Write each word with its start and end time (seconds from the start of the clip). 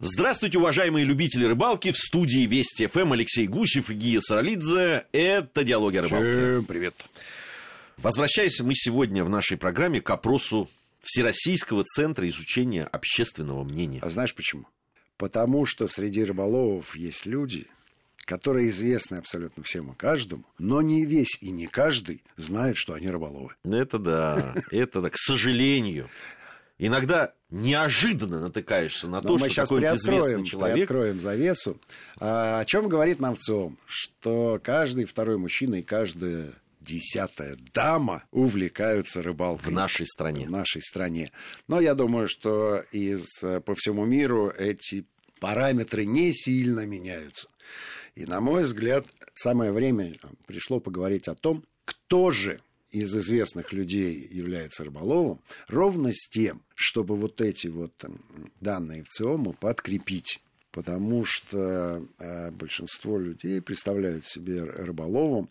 Здравствуйте, 0.00 0.58
уважаемые 0.58 1.04
любители 1.04 1.44
рыбалки. 1.44 1.90
В 1.90 1.96
студии 1.96 2.46
Вести 2.46 2.86
ФМ 2.86 3.14
Алексей 3.14 3.48
Гусев 3.48 3.90
и 3.90 3.94
Гия 3.94 4.20
Саралидзе. 4.20 5.06
Это 5.10 5.64
«Диалоги 5.64 5.96
о 5.96 6.02
рыбалке». 6.02 6.30
Всем 6.30 6.64
привет. 6.66 6.94
Возвращаемся 7.96 8.62
мы 8.62 8.76
сегодня 8.76 9.24
в 9.24 9.28
нашей 9.28 9.56
программе 9.56 10.00
к 10.00 10.08
опросу 10.08 10.70
Всероссийского 11.02 11.82
центра 11.82 12.28
изучения 12.28 12.84
общественного 12.84 13.64
мнения. 13.64 13.98
А 14.00 14.08
знаешь 14.08 14.36
почему? 14.36 14.66
Потому 15.16 15.66
что 15.66 15.88
среди 15.88 16.22
рыболовов 16.22 16.94
есть 16.94 17.26
люди, 17.26 17.66
которые 18.24 18.68
известны 18.68 19.16
абсолютно 19.16 19.64
всем 19.64 19.90
и 19.90 19.96
каждому, 19.96 20.44
но 20.58 20.80
не 20.80 21.06
весь 21.06 21.38
и 21.40 21.50
не 21.50 21.66
каждый 21.66 22.22
знает, 22.36 22.76
что 22.76 22.94
они 22.94 23.08
рыболовы. 23.08 23.56
Это 23.64 23.98
да, 23.98 24.54
это 24.70 25.00
да, 25.00 25.10
к 25.10 25.18
сожалению. 25.18 26.08
Иногда 26.78 27.34
неожиданно 27.50 28.38
натыкаешься 28.38 29.08
на 29.08 29.20
Но 29.20 29.28
то, 29.28 29.38
мы 29.38 29.48
что 29.48 29.62
какой-нибудь 29.62 29.98
известный 29.98 30.46
человек... 30.46 30.74
приоткроем 30.76 31.20
завесу. 31.20 31.76
А, 32.20 32.60
о 32.60 32.64
чем 32.64 32.88
говорит 32.88 33.20
нам 33.20 33.34
ВЦИОМ? 33.34 33.76
Что 33.86 34.60
каждый 34.62 35.04
второй 35.04 35.38
мужчина 35.38 35.76
и 35.76 35.82
каждая 35.82 36.52
десятая 36.80 37.56
дама 37.74 38.22
увлекаются 38.30 39.22
рыбалкой. 39.22 39.72
В 39.72 39.74
нашей 39.74 40.06
стране. 40.06 40.46
В 40.46 40.50
нашей 40.50 40.80
стране. 40.80 41.32
Но 41.66 41.80
я 41.80 41.94
думаю, 41.94 42.28
что 42.28 42.82
из, 42.92 43.26
по 43.64 43.74
всему 43.74 44.04
миру 44.04 44.50
эти 44.56 45.04
параметры 45.40 46.04
не 46.04 46.32
сильно 46.32 46.86
меняются. 46.86 47.48
И, 48.14 48.24
на 48.24 48.40
мой 48.40 48.64
взгляд, 48.64 49.04
самое 49.34 49.72
время 49.72 50.14
пришло 50.46 50.80
поговорить 50.80 51.28
о 51.28 51.34
том, 51.34 51.64
кто 51.84 52.30
же 52.30 52.60
из 52.90 53.14
известных 53.14 53.72
людей 53.72 54.26
является 54.30 54.84
рыболовом, 54.84 55.40
ровно 55.68 56.12
с 56.12 56.28
тем, 56.28 56.62
чтобы 56.74 57.16
вот 57.16 57.40
эти 57.40 57.66
вот 57.68 57.96
там, 57.96 58.20
данные 58.60 59.04
в 59.04 59.08
ЦИОМу 59.08 59.54
подкрепить. 59.54 60.40
Потому 60.70 61.24
что 61.24 62.02
э, 62.18 62.50
большинство 62.50 63.18
людей 63.18 63.60
представляют 63.60 64.26
себе 64.26 64.62
рыболовом 64.62 65.48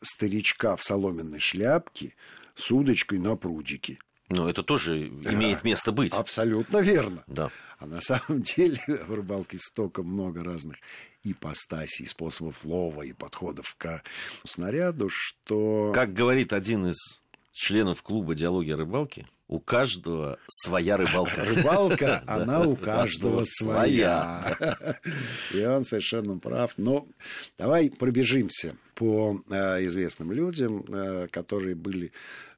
старичка 0.00 0.76
в 0.76 0.82
соломенной 0.82 1.40
шляпке 1.40 2.14
с 2.54 2.70
удочкой 2.70 3.18
на 3.18 3.34
прудике. 3.36 3.98
Но 4.28 4.48
это 4.48 4.62
тоже 4.62 5.08
имеет 5.08 5.64
место 5.64 5.90
быть. 5.90 6.12
Абсолютно 6.12 6.78
верно. 6.78 7.24
Да. 7.26 7.50
А 7.78 7.86
на 7.86 8.00
самом 8.00 8.42
деле 8.42 8.82
в 9.06 9.14
рыбалке 9.14 9.58
столько 9.58 10.02
много 10.02 10.44
разных 10.44 10.76
ипостасей, 11.24 12.06
способов 12.06 12.64
лова 12.64 13.02
и 13.02 13.12
подходов 13.12 13.74
к 13.76 14.02
снаряду, 14.44 15.08
что... 15.10 15.92
Как 15.94 16.12
говорит 16.12 16.52
один 16.52 16.86
из 16.86 17.20
членов 17.52 18.02
клуба 18.02 18.34
«Диалоги 18.34 18.70
о 18.70 18.76
рыбалке», 18.76 19.26
у 19.48 19.60
каждого 19.60 20.38
своя 20.46 20.98
рыбалка. 20.98 21.42
Рыбалка, 21.42 22.22
она 22.26 22.62
у 22.62 22.76
каждого 22.76 23.44
своя. 23.44 24.56
И 25.54 25.64
он 25.64 25.84
совершенно 25.84 26.38
прав. 26.38 26.74
Но 26.76 27.08
давай 27.56 27.90
пробежимся 27.90 28.76
по 28.94 29.42
э, 29.48 29.86
известным 29.86 30.32
людям, 30.32 30.84
э, 30.86 31.28
которые 31.30 31.74
были 31.74 32.12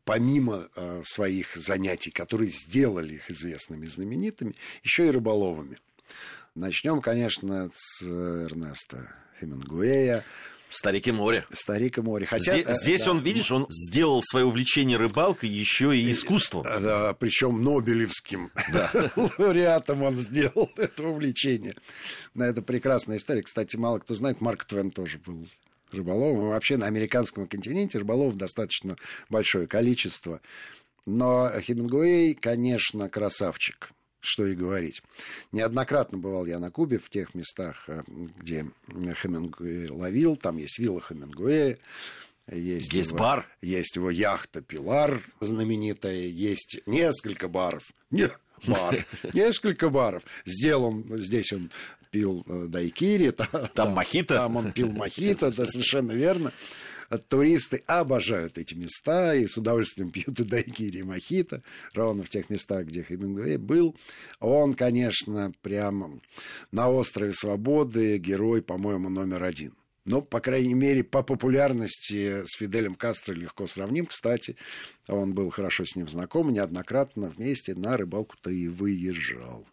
помимо 0.04 0.68
э, 0.74 1.02
своих 1.04 1.54
занятий, 1.54 2.10
которые 2.10 2.50
сделали 2.50 3.14
их 3.14 3.30
известными 3.30 3.86
и 3.86 3.88
знаменитыми, 3.88 4.54
еще 4.82 5.06
и 5.06 5.10
рыболовами. 5.10 5.76
Начнем, 6.60 7.00
конечно, 7.00 7.70
с 7.74 8.02
Эрнеста 8.02 9.10
Хемингуэя. 9.40 10.22
Старик 10.68 11.08
и 11.08 11.10
море. 11.10 11.46
Старик 11.50 11.96
и 11.96 12.02
море. 12.02 12.26
Хотя, 12.26 12.52
здесь, 12.52 12.82
здесь 12.82 13.04
да. 13.04 13.12
он, 13.12 13.20
видишь, 13.20 13.50
он 13.50 13.66
сделал 13.70 14.22
свое 14.22 14.44
увлечение 14.44 14.98
рыбалкой 14.98 15.48
еще 15.48 15.96
и 15.96 16.10
искусством. 16.10 16.64
Да, 16.64 17.14
причем 17.14 17.64
Нобелевским 17.64 18.50
да. 18.74 18.90
лауреатом 19.16 20.02
он 20.02 20.18
сделал 20.18 20.70
это 20.76 21.04
увлечение. 21.04 21.76
На 22.34 22.42
это 22.42 22.60
прекрасная 22.60 23.16
история. 23.16 23.40
Кстати, 23.40 23.76
мало 23.76 23.98
кто 23.98 24.12
знает, 24.12 24.42
Марк 24.42 24.66
Твен 24.66 24.90
тоже 24.90 25.16
был 25.16 25.48
рыболовом. 25.92 26.50
Вообще 26.50 26.76
на 26.76 26.84
американском 26.84 27.46
континенте 27.46 27.96
рыболовов 27.96 28.36
достаточно 28.36 28.96
большое 29.30 29.66
количество. 29.66 30.42
Но 31.06 31.50
Хемингуэй, 31.58 32.34
конечно, 32.34 33.08
красавчик 33.08 33.92
что 34.20 34.46
и 34.46 34.54
говорить. 34.54 35.02
Неоднократно 35.52 36.18
бывал 36.18 36.46
я 36.46 36.58
на 36.58 36.70
Кубе, 36.70 36.98
в 36.98 37.08
тех 37.08 37.34
местах, 37.34 37.88
где 38.06 38.66
Хемингуэй 38.88 39.88
ловил. 39.88 40.36
Там 40.36 40.58
есть 40.58 40.78
вилла 40.78 41.00
Хемингуэя. 41.00 41.78
Есть, 42.50 42.92
есть 42.92 43.10
его, 43.10 43.18
бар. 43.18 43.46
Есть 43.62 43.96
его 43.96 44.10
яхта 44.10 44.60
«Пилар» 44.60 45.22
знаменитая. 45.40 46.26
Есть 46.26 46.80
несколько 46.86 47.48
баров. 47.48 47.92
Не, 48.10 48.28
бар. 48.66 49.06
Несколько 49.32 49.88
баров. 49.88 50.24
Сделан, 50.44 51.04
здесь 51.18 51.52
он 51.52 51.70
пил 52.10 52.44
дайкири. 52.46 53.30
Там, 53.52 53.68
там 53.74 53.92
мохито. 53.92 54.34
Там 54.34 54.56
он 54.56 54.72
пил 54.72 54.90
мохито, 54.90 55.52
да, 55.52 55.64
совершенно 55.64 56.12
верно 56.12 56.52
туристы 57.18 57.82
обожают 57.86 58.58
эти 58.58 58.74
места 58.74 59.34
и 59.34 59.46
с 59.46 59.56
удовольствием 59.56 60.10
пьют 60.12 60.40
и 60.40 60.44
дайкири, 60.44 60.98
и 60.98 61.02
мохито, 61.02 61.62
ровно 61.94 62.22
в 62.22 62.28
тех 62.28 62.50
местах, 62.50 62.86
где 62.86 63.02
Хемингуэй 63.02 63.56
был. 63.56 63.96
Он, 64.38 64.74
конечно, 64.74 65.52
прямо 65.62 66.20
на 66.72 66.88
острове 66.88 67.32
Свободы 67.32 68.18
герой, 68.18 68.62
по-моему, 68.62 69.08
номер 69.08 69.44
один. 69.44 69.74
Ну, 70.06 70.22
по 70.22 70.40
крайней 70.40 70.74
мере, 70.74 71.04
по 71.04 71.22
популярности 71.22 72.44
с 72.44 72.56
Фиделем 72.56 72.94
Кастро 72.94 73.34
легко 73.34 73.66
сравним. 73.66 74.06
Кстати, 74.06 74.56
он 75.06 75.34
был 75.34 75.50
хорошо 75.50 75.84
с 75.84 75.94
ним 75.94 76.08
знаком, 76.08 76.52
неоднократно 76.52 77.28
вместе 77.28 77.74
на 77.74 77.96
рыбалку-то 77.96 78.50
и 78.50 78.66
выезжал. 78.66 79.66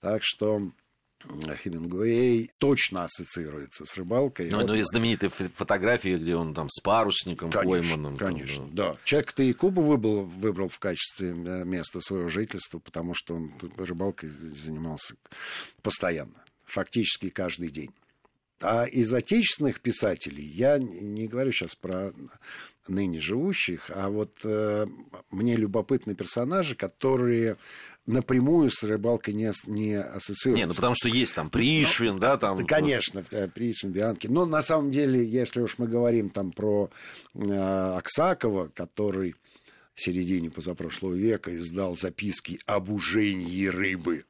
Так 0.00 0.22
что 0.24 0.72
Хемингуэй 1.24 2.50
точно 2.58 3.04
ассоциируется 3.04 3.84
с 3.84 3.96
рыбалкой. 3.96 4.50
Ну, 4.50 4.58
вот... 4.58 4.66
ну 4.68 4.74
и 4.74 4.82
знаменитые 4.82 5.30
фотографии, 5.30 6.16
где 6.16 6.36
он 6.36 6.54
там 6.54 6.68
с 6.68 6.80
парусником 6.80 7.50
конечно, 7.50 7.70
пойманным. 7.70 8.16
Конечно, 8.16 8.66
там, 8.66 8.74
да. 8.74 8.92
да. 8.92 8.98
Человек-то 9.04 9.42
и 9.42 9.52
Кубу 9.52 9.82
выбрал, 9.82 10.24
выбрал 10.24 10.68
в 10.68 10.78
качестве 10.78 11.32
места 11.32 12.00
своего 12.00 12.28
жительства, 12.28 12.78
потому 12.78 13.14
что 13.14 13.34
он 13.34 13.52
рыбалкой 13.76 14.28
занимался 14.28 15.14
постоянно, 15.82 16.44
фактически 16.64 17.30
каждый 17.30 17.70
день. 17.70 17.90
А 18.60 18.86
из 18.86 19.12
отечественных 19.12 19.80
писателей, 19.80 20.44
я 20.44 20.78
не 20.78 21.28
говорю 21.28 21.52
сейчас 21.52 21.76
про 21.76 22.12
ныне 22.88 23.20
живущих, 23.20 23.90
а 23.94 24.08
вот 24.08 24.34
э, 24.44 24.86
мне 25.30 25.54
любопытны 25.54 26.14
персонажи, 26.14 26.74
которые 26.74 27.56
напрямую 28.08 28.70
с 28.70 28.82
рыбалкой 28.82 29.34
не, 29.34 29.52
не 29.66 29.94
ассоциируются. 29.94 30.58
Не, 30.58 30.66
ну 30.66 30.74
потому 30.74 30.94
что 30.94 31.08
есть 31.08 31.34
там 31.34 31.50
Пришвин, 31.50 32.14
ну, 32.14 32.18
да, 32.18 32.36
там... 32.38 32.58
Да, 32.58 32.64
конечно, 32.64 33.24
э, 33.30 33.48
Пришвин, 33.48 33.92
Бианки. 33.92 34.26
Но 34.26 34.46
на 34.46 34.62
самом 34.62 34.90
деле, 34.90 35.22
если 35.22 35.60
уж 35.60 35.78
мы 35.78 35.86
говорим 35.86 36.30
там 36.30 36.50
про 36.50 36.90
э, 37.34 37.94
Аксакова, 37.96 38.68
который 38.74 39.34
в 39.94 40.00
середине 40.00 40.50
позапрошлого 40.50 41.14
века 41.14 41.54
издал 41.56 41.96
записки 41.96 42.58
об 42.66 42.90
ужении 42.90 43.66
рыбы 43.66 44.24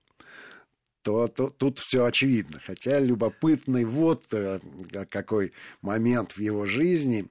то, 1.02 1.28
то 1.28 1.48
тут 1.48 1.78
все 1.78 2.04
очевидно. 2.04 2.60
Хотя 2.64 2.98
любопытный 2.98 3.84
вот 3.84 4.26
э, 4.32 4.60
какой 5.08 5.52
момент 5.80 6.32
в 6.32 6.40
его 6.40 6.66
жизни. 6.66 7.28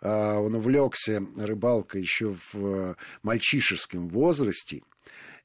Э, 0.00 0.38
он 0.38 0.54
увлекся 0.54 1.24
рыбалкой 1.36 2.00
еще 2.00 2.34
в 2.52 2.96
мальчишеском 3.22 4.08
возрасте. 4.08 4.82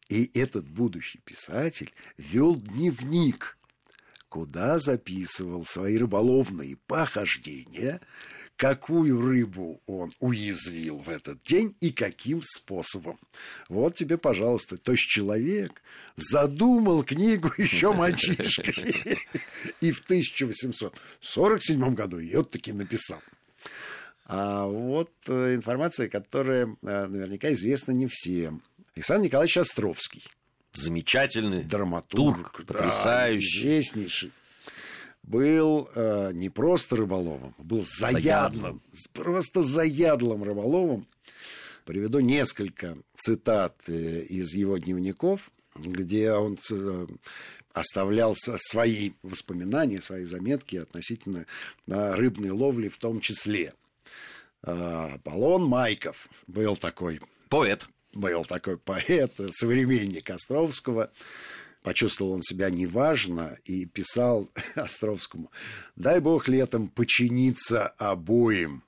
И 0.09 0.31
этот 0.33 0.67
будущий 0.67 1.19
писатель 1.23 1.93
вел 2.17 2.55
дневник, 2.55 3.57
куда 4.29 4.79
записывал 4.79 5.65
свои 5.65 5.97
рыболовные 5.97 6.77
похождения– 6.87 8.01
какую 8.57 9.21
рыбу 9.21 9.81
он 9.85 10.11
уязвил 10.19 10.97
в 10.97 11.07
этот 11.09 11.41
день 11.43 11.75
и 11.79 11.91
каким 11.91 12.41
способом. 12.41 13.17
Вот 13.69 13.95
тебе, 13.95 14.17
пожалуйста. 14.17 14.77
То 14.77 14.91
есть 14.91 15.03
человек 15.03 15.81
задумал 16.15 17.03
книгу 17.03 17.53
еще 17.57 17.93
мальчишкой. 17.93 18.73
И 19.81 19.91
в 19.91 20.01
1847 20.01 21.93
году 21.93 22.19
ее 22.19 22.43
таки 22.43 22.73
написал. 22.73 23.21
А 24.25 24.65
вот 24.65 25.11
э, 25.27 25.55
информация, 25.55 26.09
которая 26.09 26.65
э, 26.65 27.05
наверняка 27.07 27.53
известна 27.53 27.93
не 27.93 28.07
всем. 28.07 28.61
Александр 28.97 29.25
Николаевич 29.25 29.57
Островский. 29.57 30.23
Замечательный 30.73 31.63
драматург, 31.63 32.51
турк, 32.51 32.65
потрясающий. 32.65 33.61
Да, 33.61 33.67
известнейший 33.67 34.31
был 35.27 35.89
э, 35.93 36.31
не 36.33 36.49
просто 36.49 36.95
рыболовом, 36.95 37.53
был 37.57 37.85
заядлым, 37.85 38.21
заядлым, 38.23 38.81
просто 39.13 39.61
заядлым 39.61 40.43
рыболовом. 40.43 41.07
Приведу 41.85 42.19
несколько 42.19 42.97
цитат 43.15 43.75
э, 43.87 44.21
из 44.21 44.53
его 44.53 44.77
дневников, 44.77 45.51
где 45.75 46.31
он 46.31 46.57
э, 46.71 47.07
оставлял 47.73 48.35
свои 48.35 49.11
воспоминания, 49.21 50.01
свои 50.01 50.23
заметки 50.23 50.77
относительно 50.77 51.45
э, 51.87 52.13
рыбной 52.15 52.51
ловли 52.51 52.87
в 52.87 52.97
том 52.97 53.19
числе. 53.19 53.73
Аполлон 54.63 55.65
Майков 55.65 56.27
был 56.47 56.75
такой... 56.75 57.21
Поэт. 57.47 57.87
Был 58.13 58.45
такой 58.45 58.77
поэт, 58.77 59.33
современник 59.51 60.29
Островского 60.29 61.11
почувствовал 61.83 62.33
он 62.33 62.41
себя 62.41 62.69
неважно 62.69 63.57
и 63.63 63.85
писал 63.85 64.51
Островскому, 64.75 65.51
дай 65.95 66.19
бог 66.19 66.47
летом 66.47 66.89
починиться 66.89 67.87
обоим. 67.87 68.83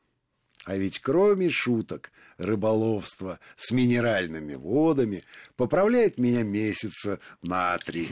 А 0.65 0.75
ведь 0.75 0.99
кроме 0.99 1.49
шуток, 1.49 2.11
рыболовства 2.37 3.39
с 3.55 3.71
минеральными 3.71 4.55
водами 4.55 5.23
поправляет 5.55 6.17
меня 6.17 6.43
месяца 6.43 7.19
на 7.41 7.77
три. 7.77 8.09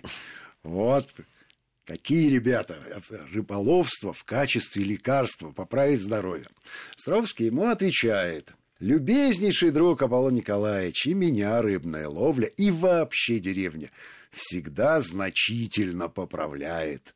Вот 0.63 1.09
Какие 1.87 2.29
ребята! 2.29 2.83
Рыболовство 3.31 4.11
в 4.11 4.25
качестве 4.25 4.83
лекарства 4.83 5.51
поправить 5.51 6.03
здоровье. 6.03 6.45
Стровский 6.97 7.45
ему 7.45 7.67
отвечает. 7.67 8.53
Любезнейший 8.79 9.71
друг 9.71 10.01
Аполлон 10.03 10.35
Николаевич, 10.35 11.07
и 11.07 11.13
меня 11.13 11.61
рыбная 11.61 12.07
ловля, 12.07 12.47
и 12.47 12.69
вообще 12.69 13.39
деревня 13.39 13.91
всегда 14.31 15.01
значительно 15.01 16.09
поправляет. 16.09 17.15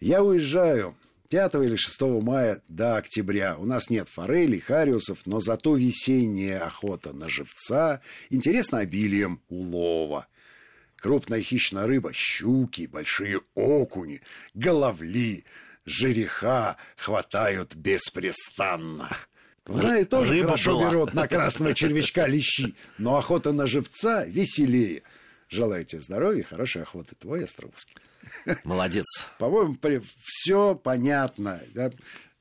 Я 0.00 0.22
уезжаю 0.22 0.94
5 1.30 1.54
или 1.54 1.76
6 1.76 2.00
мая 2.22 2.60
до 2.68 2.96
октября. 2.96 3.56
У 3.58 3.64
нас 3.64 3.88
нет 3.88 4.08
форелей, 4.08 4.60
хариусов, 4.60 5.20
но 5.24 5.40
зато 5.40 5.76
весенняя 5.76 6.66
охота 6.66 7.14
на 7.14 7.28
живца 7.30 8.02
интересна 8.30 8.80
обилием 8.80 9.40
улова– 9.48 10.26
крупная 11.02 11.42
хищная 11.42 11.86
рыба, 11.86 12.12
щуки, 12.14 12.86
большие 12.86 13.40
окуни, 13.54 14.22
головли, 14.54 15.44
жереха 15.84 16.76
хватают 16.96 17.74
беспрестанно. 17.74 19.10
Знаю, 19.66 20.06
тоже 20.06 20.34
Рыба 20.34 20.44
хорошо 20.46 20.78
была. 20.78 20.90
берут 20.90 21.14
на 21.14 21.28
красного 21.28 21.74
червячка 21.74 22.26
лещи, 22.26 22.74
но 22.98 23.16
охота 23.16 23.52
на 23.52 23.66
живца 23.66 24.24
веселее. 24.24 25.02
Желаю 25.48 25.84
тебе 25.84 26.00
здоровья, 26.00 26.42
хорошей 26.42 26.82
охоты. 26.82 27.14
Твой 27.14 27.44
Островский. 27.44 27.94
Молодец. 28.64 29.28
По-моему, 29.38 29.76
все 30.22 30.74
понятно. 30.74 31.60
Да? 31.74 31.92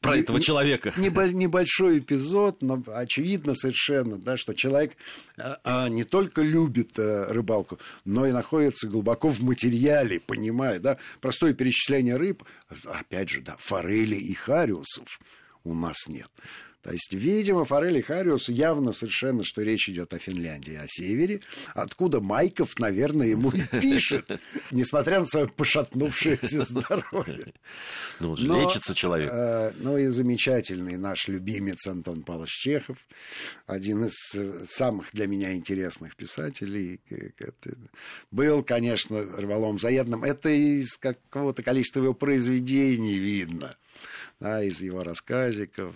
про 0.02 0.18
этого 0.18 0.38
не, 0.38 0.44
человека. 0.44 0.94
Небольшой 0.98 2.00
эпизод, 2.00 2.62
но 2.62 2.84
очевидно 2.88 3.54
совершенно, 3.54 4.18
да, 4.18 4.36
что 4.36 4.54
человек 4.54 4.94
а, 5.38 5.60
а, 5.64 5.90
не 5.90 6.04
только 6.04 6.42
любит 6.42 6.98
а, 6.98 7.32
рыбалку, 7.32 7.78
но 8.04 8.26
и 8.26 8.32
находится 8.32 8.88
глубоко 8.88 9.30
в 9.30 9.42
материале, 9.42 10.20
понимает, 10.20 10.82
да, 10.82 10.98
простое 11.22 11.54
перечисление 11.54 12.16
рыб, 12.16 12.44
опять 12.86 13.30
же, 13.30 13.42
да, 13.42 13.56
форели 13.60 14.16
и 14.16 14.34
хариусов 14.34 15.20
у 15.64 15.76
нас 15.76 16.08
нет. 16.08 16.30
То 16.82 16.92
есть, 16.92 17.14
видимо, 17.14 17.64
Форели 17.64 18.02
Хариус 18.02 18.50
явно 18.50 18.92
совершенно, 18.92 19.44
что 19.44 19.62
речь 19.62 19.88
идет 19.88 20.14
о 20.14 20.20
Финляндии, 20.20 20.76
о 20.76 20.86
севере, 20.88 21.42
откуда 21.76 22.20
Майков, 22.22 22.80
наверное, 22.80 23.28
ему 23.28 23.52
и 23.52 23.62
пишет, 23.80 24.40
несмотря 24.72 25.20
на 25.20 25.26
свое 25.26 25.48
пошатнувшееся 25.48 26.62
здоровье. 26.66 27.54
Ну, 28.20 28.36
Но, 28.40 28.64
лечится 28.64 28.96
человек. 28.96 29.30
Э, 29.32 29.72
ну 29.78 29.98
и 29.98 30.08
замечательный 30.08 30.98
наш 30.98 31.28
любимец 31.28 31.86
Антон 31.86 32.24
Павлович 32.24 32.52
Чехов, 32.52 32.98
один 33.68 34.06
из 34.06 34.36
э, 34.36 34.66
самых 34.68 35.12
для 35.14 35.28
меня 35.28 35.54
интересных 35.54 36.16
писателей. 36.16 37.00
Был, 38.32 38.64
конечно, 38.64 39.22
рыболом 39.38 39.78
заедным. 39.78 40.24
Это 40.24 40.50
из 40.50 40.98
какого-то 40.98 41.62
количества 41.62 42.02
его 42.02 42.16
произведений 42.16 43.20
видно 43.20 43.76
да, 44.42 44.64
из 44.64 44.82
его 44.82 45.04
рассказиков, 45.04 45.96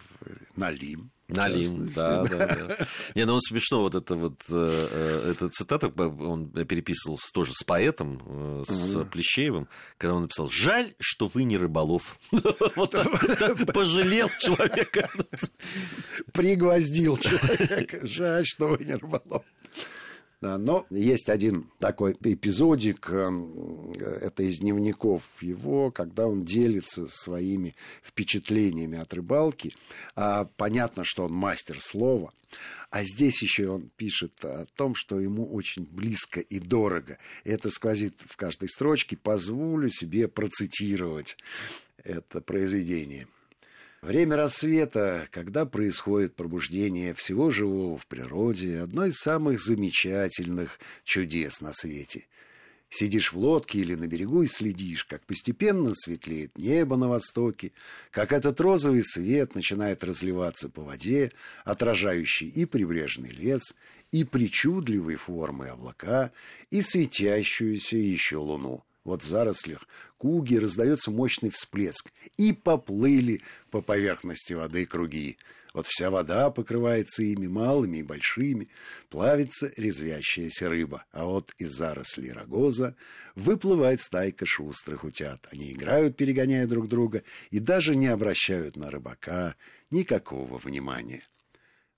Налим. 0.55 1.11
Налим, 1.27 1.87
да, 1.87 2.23
да, 2.23 2.37
да. 2.47 2.77
Не, 3.15 3.25
ну 3.25 3.33
он 3.33 3.41
смешно, 3.41 3.81
вот 3.81 3.95
это 3.95 4.13
вот, 4.15 4.43
э, 4.47 4.87
э 4.91 5.31
эта 5.31 5.49
цитата, 5.49 5.87
он 5.87 6.51
переписывался 6.51 7.31
тоже 7.33 7.53
с 7.55 7.63
поэтом, 7.63 8.21
э, 8.23 8.63
с 8.67 8.95
mm 8.95 9.09
Плещеевым, 9.09 9.67
когда 9.97 10.13
он 10.13 10.21
написал, 10.23 10.49
жаль, 10.51 10.93
что 10.99 11.27
вы 11.33 11.43
не 11.43 11.57
рыболов. 11.57 12.19
Вот 12.75 12.91
так 12.91 13.73
пожалел 13.73 14.29
человека. 14.39 15.09
Пригвоздил 16.31 17.17
человека, 17.17 18.05
жаль, 18.05 18.45
что 18.45 18.67
вы 18.67 18.85
не 18.85 18.93
рыболов. 18.93 19.43
Но 20.57 20.85
есть 20.89 21.29
один 21.29 21.69
такой 21.79 22.15
эпизодик, 22.21 23.09
эм, 23.09 23.91
это 23.93 24.43
из 24.43 24.59
дневников 24.59 25.41
его, 25.41 25.91
когда 25.91 26.27
он 26.27 26.45
делится 26.45 27.07
своими 27.07 27.73
впечатлениями 28.03 28.97
от 28.97 29.13
рыбалки. 29.13 29.73
А, 30.15 30.45
понятно, 30.57 31.03
что 31.03 31.25
он 31.25 31.33
мастер 31.33 31.81
слова. 31.81 32.33
А 32.89 33.03
здесь 33.03 33.41
еще 33.41 33.69
он 33.69 33.89
пишет 33.97 34.33
о 34.43 34.65
том, 34.75 34.95
что 34.95 35.19
ему 35.19 35.51
очень 35.51 35.85
близко 35.85 36.39
и 36.39 36.59
дорого. 36.59 37.17
Это 37.43 37.69
сквозит 37.69 38.15
в 38.25 38.37
каждой 38.37 38.69
строчке. 38.69 39.17
Позволю 39.17 39.89
себе 39.89 40.27
процитировать 40.27 41.37
это 42.03 42.39
произведение. 42.39 43.27
Время 44.05 44.35
рассвета, 44.35 45.27
когда 45.31 45.65
происходит 45.65 46.35
пробуждение 46.35 47.15
всего 47.15 47.49
живого 47.49 47.97
в 47.97 48.05
природе, 48.05 48.81
одно 48.81 49.07
из 49.07 49.15
самых 49.15 49.59
замечательных 49.59 50.79
чудес 51.03 51.59
на 51.59 51.73
свете. 51.73 52.27
Сидишь 52.87 53.33
в 53.33 53.39
лодке 53.39 53.79
или 53.79 53.95
на 53.95 54.05
берегу 54.05 54.43
и 54.43 54.47
следишь, 54.47 55.05
как 55.05 55.25
постепенно 55.25 55.95
светлеет 55.95 56.55
небо 56.55 56.97
на 56.97 57.09
востоке, 57.09 57.71
как 58.11 58.31
этот 58.31 58.61
розовый 58.61 59.03
свет 59.03 59.55
начинает 59.55 60.03
разливаться 60.03 60.69
по 60.69 60.83
воде, 60.83 61.31
отражающий 61.63 62.47
и 62.47 62.65
прибрежный 62.65 63.31
лес, 63.31 63.73
и 64.11 64.23
причудливые 64.23 65.17
формы 65.17 65.69
облака, 65.69 66.31
и 66.69 66.81
светящуюся 66.81 67.97
еще 67.97 68.37
луну. 68.37 68.83
Вот 69.05 69.21
в 69.21 69.27
зарослях 69.27 69.87
куги 70.17 70.55
раздается 70.55 71.11
мощный 71.11 71.51
всплеск, 71.51 72.11
и 72.37 72.51
поплыли 72.51 73.41
по 73.69 73.81
поверхности 73.81 74.53
воды 74.53 74.85
круги. 74.85 75.37
Вот 75.75 75.85
вся 75.87 76.09
вода 76.09 76.49
покрывается 76.49 77.21
ими 77.21 77.47
малыми 77.47 77.97
и 77.97 78.03
большими, 78.03 78.69
плавится 79.09 79.71
резвящаяся 79.77 80.69
рыба, 80.69 81.05
а 81.11 81.25
вот 81.25 81.51
из 81.57 81.71
зарослей 81.71 82.31
рогоза 82.31 82.95
выплывает 83.35 84.01
стайка 84.01 84.45
шустрых 84.45 85.03
утят. 85.03 85.47
Они 85.51 85.71
играют, 85.71 86.17
перегоняя 86.17 86.65
друг 86.65 86.87
друга, 86.87 87.23
и 87.51 87.59
даже 87.59 87.95
не 87.95 88.07
обращают 88.07 88.75
на 88.75 88.89
рыбака 88.89 89.55
никакого 89.91 90.57
внимания. 90.57 91.21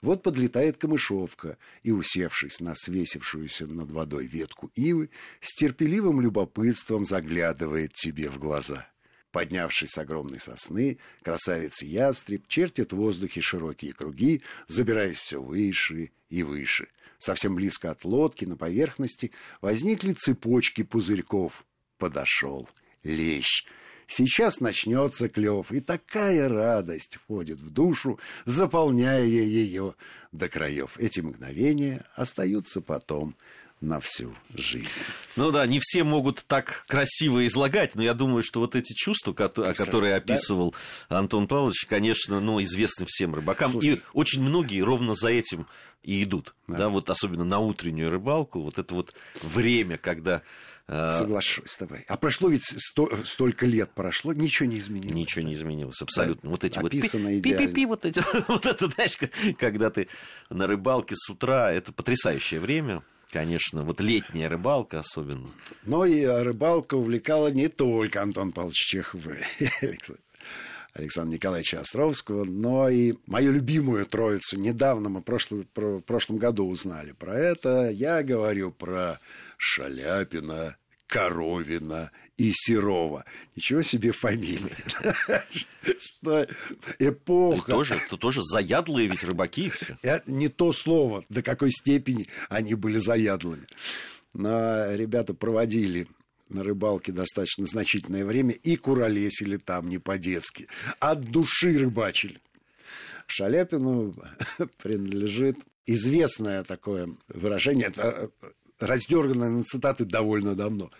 Вот 0.01 0.21
подлетает 0.21 0.77
камышовка 0.77 1.57
и, 1.81 1.91
усевшись 1.91 2.59
на 2.59 2.75
свесившуюся 2.75 3.65
над 3.65 3.89
водой 3.89 4.27
ветку 4.27 4.71
ивы, 4.75 5.09
с 5.41 5.55
терпеливым 5.55 6.21
любопытством 6.21 7.03
заглядывает 7.03 7.93
тебе 7.93 8.29
в 8.29 8.37
глаза. 8.37 8.87
Поднявшись 9.31 9.91
с 9.91 9.97
огромной 9.97 10.39
сосны, 10.39 10.99
красавец-ястреб 11.23 12.47
чертит 12.47 12.93
в 12.93 12.97
воздухе 12.97 13.41
широкие 13.41 13.93
круги, 13.93 14.43
забираясь 14.67 15.17
все 15.17 15.41
выше 15.41 16.11
и 16.29 16.43
выше. 16.43 16.89
Совсем 17.17 17.55
близко 17.55 17.89
от 17.89 18.05
лодки 18.05 18.45
на 18.45 18.55
поверхности 18.55 19.31
возникли 19.61 20.13
цепочки 20.13 20.83
пузырьков. 20.83 21.65
Подошел 21.97 22.69
лещ— 23.03 23.65
Сейчас 24.07 24.61
начнется 24.61 25.27
клев, 25.27 25.71
и 25.71 25.81
такая 25.81 26.47
радость 26.47 27.17
входит 27.17 27.59
в 27.59 27.69
душу, 27.71 28.19
заполняя 28.45 29.23
ее 29.25 29.95
до 30.31 30.47
краев. 30.47 30.97
Эти 30.97 31.19
мгновения 31.19 32.05
остаются 32.15 32.79
потом 32.81 33.35
на 33.81 33.99
всю 33.99 34.33
жизнь. 34.55 35.01
Ну 35.35 35.51
да, 35.51 35.67
не 35.67 35.79
все 35.79 36.03
могут 36.03 36.43
так 36.47 36.85
красиво 36.87 37.45
излагать, 37.45 37.95
но 37.95 38.01
я 38.01 38.13
думаю, 38.13 38.41
что 38.41 38.59
вот 38.59 38.75
эти 38.75 38.93
чувства, 38.93 39.33
которые 39.33 40.15
описывал 40.15 40.73
да? 41.09 41.19
Антон 41.19 41.47
Павлович, 41.47 41.85
конечно, 41.87 42.39
ну, 42.39 42.61
известны 42.61 43.05
всем 43.07 43.35
рыбакам. 43.35 43.71
Слушай, 43.71 43.95
и 43.95 43.99
очень 44.13 44.41
многие 44.41 44.81
ровно 44.81 45.13
за 45.13 45.27
этим 45.29 45.67
и 46.01 46.23
идут. 46.23 46.55
Да. 46.67 46.77
да, 46.77 46.89
вот 46.89 47.09
особенно 47.09 47.43
на 47.43 47.59
утреннюю 47.59 48.09
рыбалку, 48.09 48.61
вот 48.61 48.79
это 48.79 48.93
вот 48.93 49.13
время, 49.43 49.97
когда 49.97 50.41
Соглашусь 50.87 51.71
с 51.71 51.77
тобой. 51.77 52.05
А 52.07 52.15
прошло 52.15 52.49
ведь 52.49 52.63
сто, 52.63 53.09
столько 53.25 53.65
лет 53.65 53.91
прошло, 53.93 54.31
ничего 54.31 54.69
не 54.69 54.79
изменилось. 54.79 55.13
Ничего 55.13 55.45
не 55.45 55.53
изменилось, 55.53 56.01
абсолютно. 56.01 56.43
Да, 56.43 56.49
вот 56.49 56.63
эти 56.63 56.79
вот 56.79 56.91
пи-пи-пи, 56.91 57.85
вот 57.85 58.05
эти, 58.05 58.21
вот 58.47 58.65
это, 58.65 58.87
знаешь, 58.87 59.17
когда 59.57 59.89
ты 59.89 60.07
на 60.49 60.65
рыбалке 60.65 61.15
с 61.17 61.29
утра, 61.29 61.71
это 61.71 61.91
потрясающее 61.91 62.61
время. 62.61 63.03
Конечно, 63.29 63.83
вот 63.83 63.99
летняя 63.99 64.47
рыбалка 64.47 64.99
особенно. 64.99 65.49
Но 65.83 66.05
и 66.05 66.23
рыбалка 66.25 66.95
увлекала 66.95 67.49
не 67.49 67.67
только 67.67 68.21
Антон 68.21 68.53
Павлович 68.53 68.77
Чехов 68.77 69.21
Александра 70.97 71.35
Николаевича 71.35 71.79
Островского, 71.79 72.43
но 72.43 72.89
и 72.89 73.15
мою 73.27 73.51
любимую 73.51 74.05
троицу. 74.05 74.59
Недавно 74.59 75.09
мы 75.09 75.21
прошлый, 75.21 75.65
про, 75.65 75.97
в 75.97 76.01
прошлом 76.01 76.37
году 76.37 76.67
узнали 76.67 77.11
про 77.11 77.37
это. 77.37 77.89
Я 77.89 78.23
говорю 78.23 78.71
про 78.71 79.19
Шаляпина, 79.57 80.75
Коровина 81.07 82.11
и 82.37 82.51
Серова. 82.53 83.25
Ничего 83.55 83.81
себе 83.81 84.11
фамилии. 84.11 84.75
Что 85.99 86.47
эпоха... 86.99 87.71
Тоже, 87.71 87.95
это 87.95 88.17
тоже 88.17 88.41
заядлые 88.43 89.07
ведь 89.07 89.23
рыбаки. 89.23 89.71
Это 90.01 90.29
не 90.31 90.49
то 90.49 90.73
слово, 90.73 91.23
до 91.29 91.41
какой 91.41 91.71
степени 91.71 92.27
они 92.49 92.75
были 92.75 92.97
заядлыми. 92.97 93.65
Но 94.33 94.93
ребята 94.93 95.33
проводили 95.33 96.07
на 96.49 96.63
рыбалке 96.63 97.11
достаточно 97.11 97.65
значительное 97.65 98.25
время 98.25 98.53
и 98.53 98.75
куролесили 98.75 99.57
там 99.57 99.89
не 99.89 99.97
по-детски. 99.97 100.67
От 100.99 101.31
души 101.31 101.77
рыбачили. 101.77 102.39
Шаляпину 103.27 104.15
принадлежит 104.77 105.57
известное 105.85 106.63
такое 106.63 107.09
выражение, 107.27 107.87
это 107.87 108.29
раздерганное 108.79 109.49
на 109.49 109.63
цитаты 109.63 110.05
довольно 110.05 110.55
давно. 110.55 110.91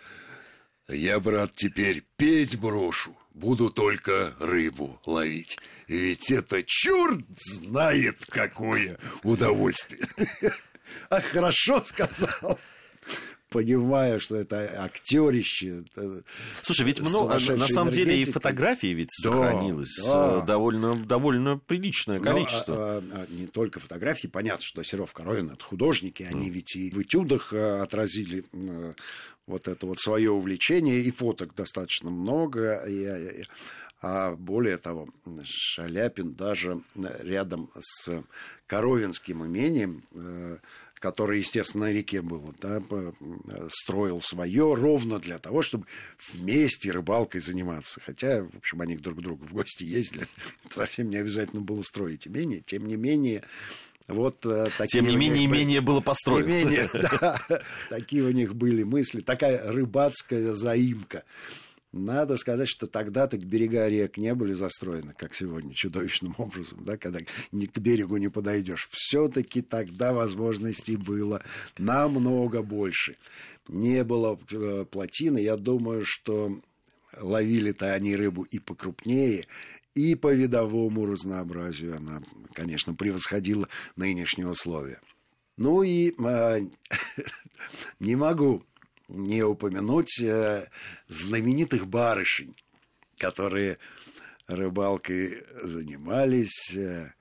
«Я, 0.88 1.20
брат, 1.20 1.52
теперь 1.52 2.02
петь 2.16 2.58
брошу, 2.58 3.14
буду 3.34 3.70
только 3.70 4.34
рыбу 4.40 4.98
ловить. 5.04 5.58
Ведь 5.86 6.30
это 6.30 6.62
черт 6.64 7.24
знает 7.38 8.16
какое 8.26 8.98
удовольствие!» 9.22 10.06
А 11.10 11.20
хорошо 11.20 11.82
сказал 11.82 12.58
понимая, 13.48 14.18
что 14.18 14.36
это 14.36 14.82
актерище. 14.82 15.84
Это 15.94 16.22
Слушай, 16.62 16.86
ведь 16.86 17.00
много, 17.00 17.34
на 17.34 17.66
самом 17.66 17.92
деле 17.92 18.20
и 18.20 18.24
фотографии 18.24 18.88
ведь 18.88 19.10
да, 19.22 19.30
сохранилось 19.30 19.96
да. 20.04 20.40
довольно, 20.42 20.96
довольно 20.96 21.58
приличное 21.58 22.20
количество. 22.20 22.74
Но, 22.74 22.80
а, 22.80 23.02
а, 23.22 23.26
не 23.30 23.46
только 23.46 23.80
фотографии, 23.80 24.28
понятно, 24.28 24.64
что 24.64 24.82
Серов 24.82 25.12
Коровин 25.12 25.50
это 25.50 25.64
художники, 25.64 26.22
они 26.22 26.48
mm. 26.48 26.52
ведь 26.52 26.76
и 26.76 26.90
в 26.90 27.02
этюдах 27.02 27.52
а, 27.52 27.82
отразили 27.82 28.44
вот 29.46 29.66
это 29.66 29.86
вот 29.86 29.98
свое 29.98 30.30
увлечение, 30.30 31.00
и 31.00 31.10
фоток 31.10 31.54
достаточно 31.54 32.10
много. 32.10 32.84
И, 32.86 33.42
а 34.02 34.36
более 34.36 34.76
того, 34.76 35.08
Шаляпин 35.44 36.34
даже 36.34 36.82
рядом 36.94 37.70
с 37.80 38.22
Коровинским 38.66 39.44
имением 39.44 40.04
э, 40.12 40.58
который, 40.98 41.38
естественно, 41.40 41.86
на 41.86 41.92
реке 41.92 42.22
был, 42.22 42.54
да, 42.60 42.82
строил 43.70 44.22
свое 44.22 44.74
ровно 44.74 45.18
для 45.18 45.38
того, 45.38 45.62
чтобы 45.62 45.86
вместе 46.32 46.90
рыбалкой 46.90 47.40
заниматься. 47.40 48.00
Хотя, 48.00 48.42
в 48.42 48.56
общем, 48.56 48.80
они 48.80 48.96
друг 48.96 49.18
к 49.18 49.22
другу 49.22 49.46
в 49.46 49.52
гости 49.52 49.84
ездили. 49.84 50.26
Совсем 50.70 51.10
не 51.10 51.16
обязательно 51.16 51.62
было 51.62 51.82
строить 51.82 52.26
имение. 52.26 52.62
Тем 52.64 52.86
не 52.86 52.96
менее, 52.96 53.44
вот 54.08 54.44
э, 54.46 54.68
такие 54.78 55.02
Тем 55.02 55.10
не 55.10 55.16
менее, 55.16 55.44
имение 55.44 55.82
было 55.82 56.00
построено. 56.00 56.46
Имение, 56.46 56.88
да, 56.94 57.38
такие 57.90 58.22
у 58.22 58.30
них 58.30 58.54
были 58.54 58.82
мысли. 58.82 59.20
Такая 59.20 59.70
рыбацкая 59.70 60.54
заимка. 60.54 61.24
Надо 61.92 62.36
сказать, 62.36 62.68
что 62.68 62.86
тогда-то 62.86 63.38
берега 63.38 63.88
рек 63.88 64.18
не 64.18 64.34
были 64.34 64.52
застроены, 64.52 65.14
как 65.16 65.34
сегодня, 65.34 65.74
чудовищным 65.74 66.34
образом, 66.36 66.84
да, 66.84 66.98
когда 66.98 67.20
ни 67.50 67.64
к 67.64 67.78
берегу 67.78 68.18
не 68.18 68.28
подойдешь. 68.28 68.88
Все-таки 68.90 69.62
тогда 69.62 70.12
возможностей 70.12 70.96
было 70.96 71.42
намного 71.78 72.62
больше. 72.62 73.16
Не 73.68 74.04
было 74.04 74.38
э, 74.50 74.84
плотины. 74.90 75.38
Я 75.38 75.56
думаю, 75.56 76.02
что 76.04 76.60
ловили-то 77.16 77.94
они 77.94 78.16
рыбу 78.16 78.42
и 78.42 78.58
покрупнее, 78.58 79.46
и 79.94 80.14
по 80.14 80.32
видовому 80.32 81.06
разнообразию 81.06 81.96
она, 81.96 82.22
конечно, 82.52 82.94
превосходила 82.94 83.66
нынешние 83.96 84.46
условия. 84.46 85.00
Ну 85.56 85.82
и 85.82 86.14
э, 86.18 86.60
не 87.98 88.14
могу 88.14 88.62
не 89.08 89.42
упомянуть 89.42 90.20
э, 90.20 90.68
знаменитых 91.08 91.86
барышень, 91.86 92.54
которые 93.16 93.78
рыбалкой 94.46 95.44
занимались. 95.62 96.74
Э, 96.74 97.12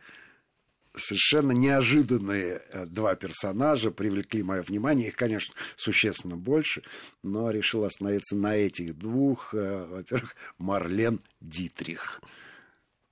совершенно 0.94 1.52
неожиданные 1.52 2.62
э, 2.72 2.86
два 2.86 3.16
персонажа 3.16 3.92
привлекли 3.92 4.44
мое 4.44 4.62
внимание. 4.62 5.08
Их, 5.10 5.16
конечно, 5.16 5.54
существенно 5.76 6.36
больше, 6.36 6.84
но 7.24 7.52
решил 7.52 7.86
остановиться 7.86 8.36
на 8.36 8.56
этих 8.56 8.98
двух. 8.98 9.54
Во-первых, 9.54 10.36
Марлен 10.58 11.22
Дитрих, 11.40 12.22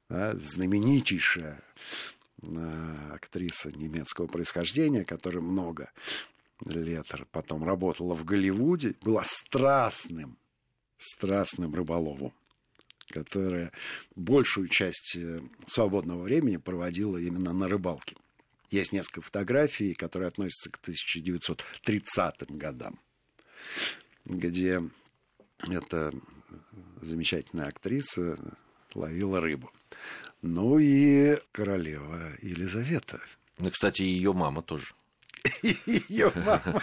знаменитейшая 0.09 1.63
актриса 3.11 3.71
немецкого 3.71 4.27
происхождения, 4.27 5.05
которая 5.05 5.41
много 5.41 5.91
лет 6.63 7.07
потом 7.31 7.63
работала 7.63 8.15
в 8.15 8.23
Голливуде, 8.23 8.95
была 9.01 9.23
страстным, 9.25 10.37
страстным 10.97 11.75
рыболовом, 11.75 12.33
которая 13.09 13.71
большую 14.15 14.67
часть 14.67 15.15
э, 15.15 15.41
свободного 15.67 16.23
времени 16.23 16.57
проводила 16.57 17.17
именно 17.17 17.53
на 17.53 17.67
рыбалке. 17.67 18.15
Есть 18.71 18.93
несколько 18.93 19.21
фотографий, 19.21 19.93
которые 19.93 20.27
относятся 20.27 20.71
к 20.71 20.77
1930 20.81 22.51
годам, 22.51 22.99
где 24.25 24.81
эта 25.69 26.13
замечательная 27.01 27.67
актриса 27.67 28.37
ловила 28.93 29.39
рыбу. 29.39 29.71
Ну 30.41 30.79
и 30.79 31.37
королева 31.51 32.33
Елизавета. 32.41 33.21
Ну, 33.57 33.69
кстати, 33.69 34.01
ее 34.01 34.33
мама 34.33 34.61
тоже 34.61 34.93
ее 35.85 36.31
мама. 36.35 36.81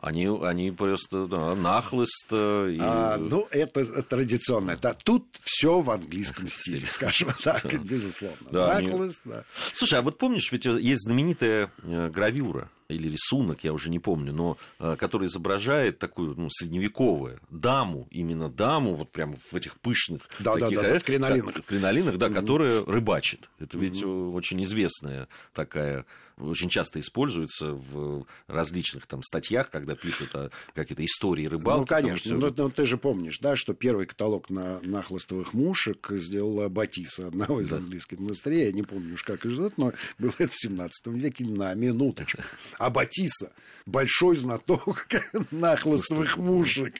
Они, 0.00 0.26
они 0.26 0.70
просто 0.70 1.26
да, 1.26 1.56
нахлыст. 1.56 2.26
Э, 2.30 2.70
и... 2.70 2.78
А, 2.80 3.16
ну, 3.16 3.48
это 3.50 4.02
традиционно. 4.04 4.76
Да, 4.80 4.94
тут 4.94 5.26
все 5.42 5.80
в 5.80 5.90
английском 5.90 6.48
стиле, 6.48 6.86
скажем 6.88 7.30
так, 7.42 7.64
безусловно. 7.82 8.36
Да, 8.52 8.80
нахлыст, 8.80 9.22
они... 9.24 9.34
да. 9.34 9.44
Слушай, 9.74 9.98
а 9.98 10.02
вот 10.02 10.16
помнишь, 10.16 10.52
ведь 10.52 10.66
есть 10.66 11.02
знаменитая 11.02 11.72
э, 11.82 12.10
гравюра 12.10 12.70
или 12.88 13.08
рисунок, 13.08 13.64
я 13.64 13.72
уже 13.72 13.90
не 13.90 13.98
помню, 13.98 14.32
но 14.32 14.56
э, 14.78 14.94
который 14.96 15.26
изображает 15.26 15.98
такую 15.98 16.36
ну, 16.36 16.48
средневековую 16.48 17.40
даму, 17.50 18.06
именно 18.12 18.48
даму, 18.48 18.94
вот 18.94 19.10
прямо 19.10 19.34
в 19.50 19.56
этих 19.56 19.76
пышных 19.80 20.22
да, 20.38 20.54
таких, 20.54 20.80
да, 20.80 20.90
да, 20.90 20.98
в 21.00 21.02
кринолинах, 21.02 21.56
в 21.56 21.62
кринолинах, 21.62 22.18
да, 22.18 22.28
mm-hmm. 22.28 22.34
которая 22.34 22.84
рыбачит. 22.84 23.50
Это 23.58 23.76
ведь 23.76 24.00
mm-hmm. 24.00 24.32
очень 24.32 24.62
известная 24.62 25.26
такая 25.52 26.06
очень 26.40 26.68
часто 26.68 27.00
используется 27.00 27.72
в 27.72 28.26
различных 28.46 29.06
там 29.06 29.22
статьях, 29.22 29.70
когда 29.70 29.94
пишут 29.94 30.34
о 30.34 30.50
какие-то 30.74 31.04
истории 31.04 31.46
рыбалки. 31.46 31.80
Ну, 31.80 31.86
конечно. 31.86 32.36
Но, 32.36 32.52
но 32.56 32.70
ты 32.70 32.84
же 32.86 32.96
помнишь, 32.96 33.38
да, 33.38 33.56
что 33.56 33.74
первый 33.74 34.06
каталог 34.06 34.50
на 34.50 34.80
нахлостовых 34.80 35.54
мушек 35.54 36.08
сделала 36.10 36.68
Батиса, 36.68 37.28
одного 37.28 37.60
из 37.60 37.70
да. 37.70 37.76
английских 37.76 38.18
монастырей. 38.18 38.66
Я 38.66 38.72
не 38.72 38.82
помню 38.82 39.14
уж 39.14 39.22
как 39.22 39.44
и 39.46 39.48
ждет, 39.48 39.78
но 39.78 39.92
было 40.18 40.32
это 40.38 40.52
в 40.52 40.58
17 40.58 41.06
веке 41.08 41.44
на 41.44 41.74
минуточку. 41.74 42.42
А 42.78 42.90
Батиса 42.90 43.52
большой 43.86 44.36
знаток 44.36 45.06
нахлостовых 45.50 46.36
мушек. 46.36 46.94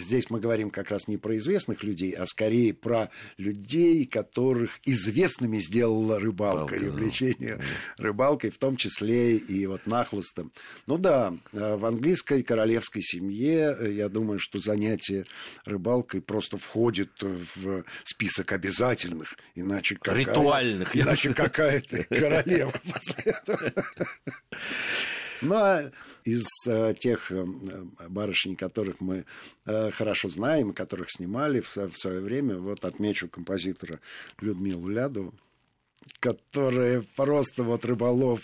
Здесь 0.00 0.30
мы 0.30 0.40
говорим 0.40 0.70
как 0.70 0.90
раз 0.90 1.08
не 1.08 1.16
про 1.16 1.36
известных 1.36 1.82
людей, 1.82 2.12
а 2.12 2.26
скорее 2.26 2.74
про 2.74 3.10
людей, 3.36 4.06
которых 4.06 4.78
известными 4.84 5.58
сделала 5.58 6.18
рыбалка 6.18 6.74
и 6.76 6.88
увлечение 6.88 7.60
рыбалкой, 7.98 8.50
в 8.50 8.58
том 8.58 8.76
числе 8.76 9.36
и 9.36 9.66
вот 9.66 9.86
нахлостом. 9.86 10.52
Ну 10.86 10.98
да, 10.98 11.34
э, 11.52 11.76
в 11.76 11.84
английской 11.84 12.42
королевской 12.42 13.02
семье, 13.02 13.76
э, 13.78 13.92
я 13.92 14.08
думаю, 14.08 14.38
что 14.38 14.58
занятие 14.58 15.24
рыбалкой 15.64 16.20
просто 16.20 16.58
входит 16.58 17.10
в 17.20 17.84
список 18.04 18.52
обязательных, 18.52 19.36
иначе 19.54 19.96
какая, 19.96 20.20
Ритуальных. 20.20 20.96
Иначе 20.96 21.34
какая-то 21.34 22.04
королева 22.04 22.72
после 22.92 23.32
этого. 23.32 23.72
Ну, 25.42 25.54
а 25.54 25.90
из 26.24 26.46
э, 26.66 26.94
тех 26.98 27.30
э, 27.32 27.44
барышень, 28.08 28.56
которых 28.56 29.00
мы 29.00 29.24
э, 29.66 29.90
хорошо 29.90 30.28
знаем, 30.28 30.72
которых 30.72 31.10
снимали 31.10 31.60
в, 31.60 31.68
свое 31.94 32.20
время, 32.20 32.56
вот 32.58 32.84
отмечу 32.84 33.28
композитора 33.28 34.00
Людмилу 34.40 34.88
Лядову, 34.88 35.34
которая 36.18 37.04
просто 37.16 37.62
вот 37.62 37.84
рыболов 37.84 38.40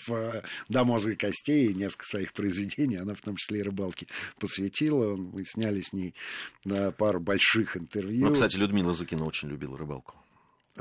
до 0.68 0.84
мозга 0.84 1.16
костей, 1.16 1.72
несколько 1.72 2.04
своих 2.04 2.32
произведений, 2.32 2.96
она 2.96 3.14
в 3.14 3.20
том 3.22 3.36
числе 3.36 3.60
и 3.60 3.62
рыбалке 3.62 4.06
посвятила. 4.38 5.16
Мы 5.16 5.44
сняли 5.44 5.80
с 5.80 5.92
ней 5.92 6.14
пару 6.98 7.20
больших 7.20 7.76
интервью. 7.76 8.26
Ну, 8.26 8.32
кстати, 8.34 8.56
Людмила 8.56 8.92
Закина 8.92 9.24
очень 9.24 9.48
любила 9.48 9.78
рыбалку. 9.78 10.14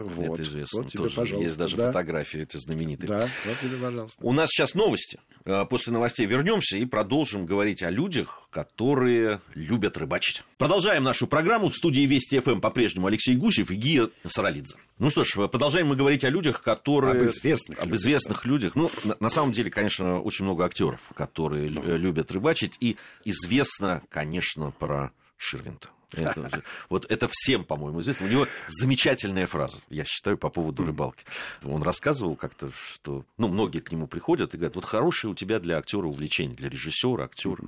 Вот, 0.03 0.39
это 0.39 0.43
известно. 0.43 0.81
Вот 0.81 0.91
тебе, 0.91 1.03
тоже. 1.03 1.15
пожалуйста. 1.15 1.43
Есть 1.43 1.57
даже 1.57 1.77
да. 1.77 1.87
фотографии 1.87 2.41
эти 2.41 2.57
знаменитые. 2.57 3.07
Да, 3.07 3.29
вот 3.45 3.59
тебе, 3.61 3.77
пожалуйста. 3.77 4.19
У 4.21 4.31
нас 4.31 4.49
сейчас 4.49 4.73
новости. 4.73 5.19
Э, 5.45 5.65
после 5.65 5.93
новостей 5.93 6.25
вернемся 6.25 6.77
и 6.77 6.85
продолжим 6.85 7.45
говорить 7.45 7.83
о 7.83 7.89
людях, 7.89 8.47
которые 8.51 9.41
любят 9.53 9.97
рыбачить. 9.97 10.43
Продолжаем 10.57 11.03
нашу 11.03 11.27
программу. 11.27 11.69
В 11.69 11.75
студии 11.75 12.01
Вести 12.01 12.39
ФМ 12.39 12.59
по-прежнему 12.59 13.07
Алексей 13.07 13.35
Гусев 13.35 13.71
и 13.71 13.75
Гия 13.75 14.09
Саралидзе. 14.25 14.75
Ну 14.99 15.09
что 15.09 15.23
ж, 15.23 15.47
продолжаем 15.49 15.87
мы 15.87 15.95
говорить 15.95 16.23
о 16.23 16.29
людях, 16.29 16.61
которые... 16.61 17.11
Об 17.13 17.25
известных 17.25 17.79
Об 17.79 17.93
известных 17.95 18.45
людях. 18.45 18.75
Ну, 18.75 18.89
на, 19.03 19.17
на 19.19 19.29
самом 19.29 19.51
деле, 19.51 19.69
конечно, 19.69 20.21
очень 20.21 20.45
много 20.45 20.65
актеров, 20.65 21.01
которые 21.13 21.69
ну. 21.69 21.97
любят 21.97 22.31
рыбачить. 22.31 22.77
И 22.79 22.97
известно, 23.23 24.01
конечно, 24.09 24.71
про 24.71 25.11
Ширвинта. 25.37 25.89
Это, 26.15 26.63
вот 26.89 27.05
это 27.09 27.27
всем, 27.31 27.63
по-моему, 27.63 28.01
известно. 28.01 28.25
У 28.25 28.29
него 28.29 28.47
замечательная 28.67 29.45
фраза, 29.45 29.79
я 29.89 30.05
считаю, 30.05 30.37
по 30.37 30.49
поводу 30.49 30.85
рыбалки. 30.85 31.23
Он 31.63 31.83
рассказывал 31.83 32.35
как-то, 32.35 32.71
что 32.71 33.25
ну, 33.37 33.47
многие 33.47 33.79
к 33.79 33.91
нему 33.91 34.07
приходят 34.07 34.53
и 34.53 34.57
говорят, 34.57 34.75
вот 34.75 34.85
хорошее 34.85 35.31
у 35.31 35.35
тебя 35.35 35.59
для 35.59 35.77
актера 35.77 36.05
увлечение, 36.05 36.55
для 36.55 36.69
режиссера, 36.69 37.25
актера. 37.25 37.63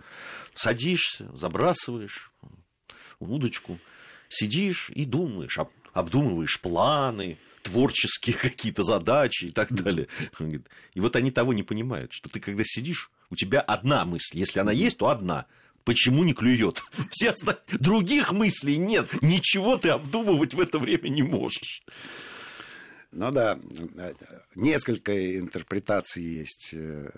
Садишься, 0.53 1.29
забрасываешь, 1.33 2.31
удочку, 3.19 3.79
сидишь 4.29 4.89
и 4.93 5.05
думаешь, 5.05 5.57
обдумываешь 5.93 6.59
планы, 6.59 7.37
творческие 7.63 8.35
какие-то 8.41 8.83
задачи 8.83 9.45
и 9.45 9.51
так 9.51 9.71
далее. 9.71 10.07
И 10.93 10.99
вот 10.99 11.15
они 11.15 11.31
того 11.31 11.53
не 11.53 11.63
понимают, 11.63 12.13
что 12.13 12.29
ты 12.29 12.39
когда 12.39 12.63
сидишь, 12.65 13.11
у 13.29 13.35
тебя 13.35 13.59
одна 13.59 14.05
мысль. 14.05 14.37
Если 14.37 14.59
она 14.59 14.71
есть, 14.71 14.97
то 14.97 15.09
одна. 15.09 15.45
Почему 15.87 16.25
не 16.25 16.33
клюет? 16.33 16.83
Все 17.11 17.33
других 17.71 18.33
мыслей 18.33 18.77
нет. 18.77 19.07
Ничего 19.21 19.77
ты 19.77 19.87
обдумывать 19.87 20.53
в 20.53 20.59
это 20.59 20.79
время 20.79 21.07
не 21.07 21.23
можешь. 21.23 21.81
Ну 23.13 23.31
да, 23.31 23.57
несколько 24.53 25.39
интерпретаций 25.39 26.21
есть 26.21 26.71
э, 26.73 27.09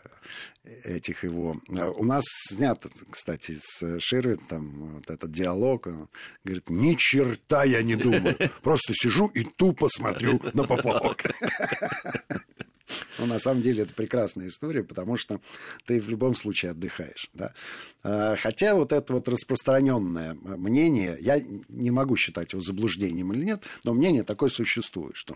этих 0.84 1.24
его. 1.24 1.60
У 1.68 2.06
нас 2.06 2.24
снят, 2.28 2.86
кстати, 3.10 3.58
с 3.60 4.00
Ширвин 4.00 4.38
там 4.38 4.98
вот 4.98 5.10
этот 5.10 5.32
диалог. 5.32 5.88
Он 5.88 6.08
говорит, 6.44 6.70
ни 6.70 6.94
черта 6.94 7.64
я 7.64 7.82
не 7.82 7.96
думаю. 7.96 8.38
Просто 8.62 8.94
сижу 8.94 9.32
и 9.34 9.46
тупо 9.46 9.90
смотрю 9.90 10.40
на 10.54 10.64
поплавок. 10.66 11.24
Но 13.20 13.26
на 13.26 13.40
самом 13.40 13.62
деле 13.62 13.84
это 13.84 13.94
прекрасная 13.94 14.48
история, 14.48 14.84
потому 14.84 15.18
что 15.18 15.40
ты 15.86 16.00
в 16.00 16.10
любом 16.10 16.36
случае 16.36 16.72
отдыхаешь. 16.72 17.30
Да? 17.34 17.54
А, 18.04 18.36
хотя 18.36 18.76
вот 18.76 18.94
это 18.94 19.14
вот 19.14 19.28
распространенное 19.28 20.34
мнение, 20.34 21.18
я 21.20 21.44
не 21.68 21.92
могу 21.92 22.16
считать 22.16 22.54
его 22.54 22.62
заблуждением 22.62 23.34
или 23.34 23.44
нет, 23.44 23.64
но 23.84 23.94
мнение 23.94 24.24
такое 24.24 24.50
существует, 24.50 25.16
что 25.16 25.36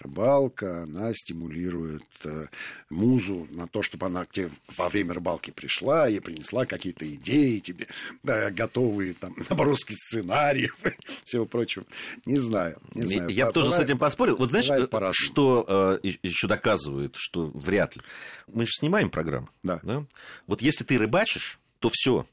рыбалка, 0.00 0.82
она 0.82 1.14
стимулирует 1.14 2.04
э, 2.24 2.46
музу 2.88 3.46
на 3.50 3.68
то, 3.68 3.82
чтобы 3.82 4.06
она 4.06 4.24
к 4.24 4.32
тебе 4.32 4.50
во 4.76 4.88
время 4.88 5.14
рыбалки 5.14 5.50
пришла 5.50 6.08
и 6.08 6.18
принесла 6.20 6.66
какие-то 6.66 7.06
идеи 7.14 7.58
тебе, 7.58 7.86
да, 8.22 8.50
готовые 8.50 9.14
там 9.14 9.34
наброски 9.48 9.92
сценариев 9.92 10.76
и 10.84 10.90
всего 11.24 11.46
прочего. 11.46 11.84
Не 12.26 12.38
знаю. 12.38 12.80
Не 12.94 13.06
знаю. 13.06 13.30
Я 13.30 13.46
бы 13.46 13.52
тоже 13.52 13.70
с 13.70 13.78
этим 13.78 13.98
поспорил. 13.98 14.36
Вот 14.36 14.50
знаешь, 14.50 14.66
что 15.12 16.00
э, 16.02 16.08
еще 16.22 16.48
доказывает, 16.48 17.16
что 17.20 17.50
вряд 17.54 17.96
ли. 17.96 18.02
Мы 18.46 18.64
же 18.64 18.72
снимаем 18.72 19.10
программу. 19.10 19.48
Да. 19.62 19.80
да? 19.82 20.04
Вот 20.46 20.62
если 20.62 20.84
ты 20.84 20.98
рыбачишь, 20.98 21.58
то 21.78 21.90
все 21.92 22.26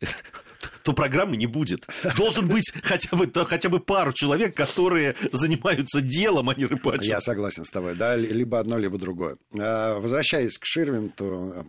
то 0.82 0.92
программы 0.92 1.36
не 1.36 1.46
будет. 1.46 1.86
Должен 2.16 2.48
быть 2.48 2.72
хотя 2.82 3.16
бы, 3.16 3.30
хотя 3.44 3.68
бы 3.68 3.80
пару 3.80 4.12
человек, 4.12 4.56
которые 4.56 5.16
занимаются 5.32 6.00
делом, 6.00 6.50
а 6.50 6.54
не 6.54 6.66
рыбачат. 6.66 7.04
Я 7.04 7.20
согласен 7.20 7.64
с 7.64 7.70
тобой, 7.70 7.94
да, 7.94 8.16
либо 8.16 8.58
одно, 8.58 8.78
либо 8.78 8.98
другое. 8.98 9.36
А, 9.58 9.98
возвращаясь 9.98 10.58
к 10.58 10.64
Ширвинту, 10.64 11.66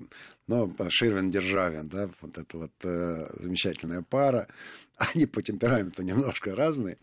ну, 0.47 0.75
Ширвин-Державин, 0.89 1.87
да, 1.87 2.09
вот 2.21 2.37
эта 2.37 2.57
вот 2.57 2.71
э, 2.83 3.29
замечательная 3.39 4.01
пара, 4.01 4.47
они 4.97 5.25
по 5.25 5.41
темпераменту 5.41 6.03
немножко 6.03 6.55
разные. 6.55 6.97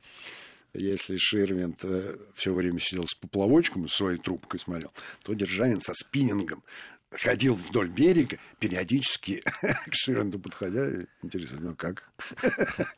Если 0.72 1.16
Ширвинт 1.16 1.84
э, 1.84 2.16
все 2.34 2.54
время 2.54 2.78
сидел 2.78 3.06
с 3.06 3.14
поплавочком 3.14 3.86
и 3.86 3.88
своей 3.88 4.18
трубкой 4.18 4.60
смотрел, 4.60 4.92
то 5.24 5.34
Державин 5.34 5.80
со 5.80 5.92
спиннингом 5.94 6.62
ходил 7.10 7.54
вдоль 7.54 7.88
берега, 7.88 8.38
периодически 8.58 9.42
к 9.62 9.94
Ширенду 9.94 10.38
подходя, 10.38 10.88
интересно, 11.22 11.58
ну 11.60 11.74
как? 11.74 12.04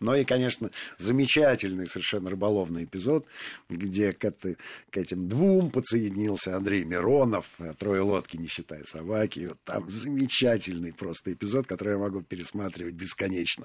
Ну 0.00 0.14
и, 0.14 0.24
конечно, 0.24 0.70
замечательный 0.98 1.86
совершенно 1.86 2.30
рыболовный 2.30 2.84
эпизод, 2.84 3.26
где 3.68 4.12
к, 4.12 4.24
это, 4.24 4.56
к 4.90 4.96
этим 4.96 5.28
двум 5.28 5.70
подсоединился 5.70 6.56
Андрей 6.56 6.84
Миронов, 6.84 7.46
э, 7.58 7.72
трое 7.78 8.02
лодки, 8.02 8.36
не 8.36 8.48
считая 8.48 8.84
собаки. 8.84 9.38
И 9.40 9.46
вот 9.46 9.58
там 9.64 9.88
замечательный 9.88 10.92
просто 10.92 11.32
эпизод, 11.32 11.66
который 11.66 11.94
я 11.94 11.98
могу 11.98 12.22
пересматривать 12.22 12.94
бесконечно, 12.94 13.64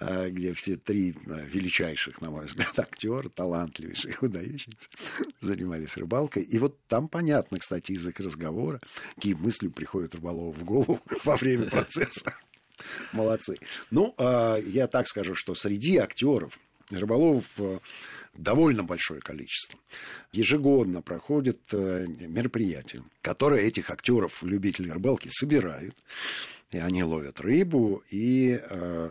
э, 0.00 0.28
где 0.30 0.52
все 0.52 0.76
три 0.76 1.14
э, 1.26 1.46
величайших, 1.46 2.20
на 2.20 2.30
мой 2.30 2.46
взгляд, 2.46 2.78
актера, 2.78 3.28
талантливейших, 3.28 4.22
выдающихся, 4.22 4.88
занимались 5.40 5.96
рыбалкой. 5.96 6.42
И 6.42 6.58
вот 6.58 6.78
там 6.88 7.08
понятно, 7.08 7.58
кстати, 7.58 7.92
язык 7.92 8.20
разговора, 8.20 8.80
какие 9.14 9.34
мысли 9.34 9.68
приходят 9.68 10.14
рыболову 10.14 10.52
в 10.52 10.64
голову 10.64 11.00
во 11.24 11.36
время 11.36 11.66
процесса. 11.70 12.34
Молодцы. 13.12 13.56
Ну, 13.90 14.14
а, 14.18 14.56
я 14.56 14.86
так 14.86 15.08
скажу, 15.08 15.34
что 15.34 15.54
среди 15.54 15.96
актеров 15.96 16.58
рыболовов 16.90 17.46
э, 17.58 17.80
довольно 18.34 18.82
большое 18.84 19.20
количество. 19.20 19.78
Ежегодно 20.32 21.02
проходит 21.02 21.60
э, 21.72 22.06
мероприятие, 22.06 23.02
которое 23.22 23.62
этих 23.62 23.90
актеров, 23.90 24.42
любителей 24.42 24.92
рыбалки, 24.92 25.28
собирает. 25.30 25.96
И 26.70 26.78
они 26.78 27.02
ловят 27.04 27.40
рыбу 27.40 28.02
и 28.10 28.60
э, 28.62 29.10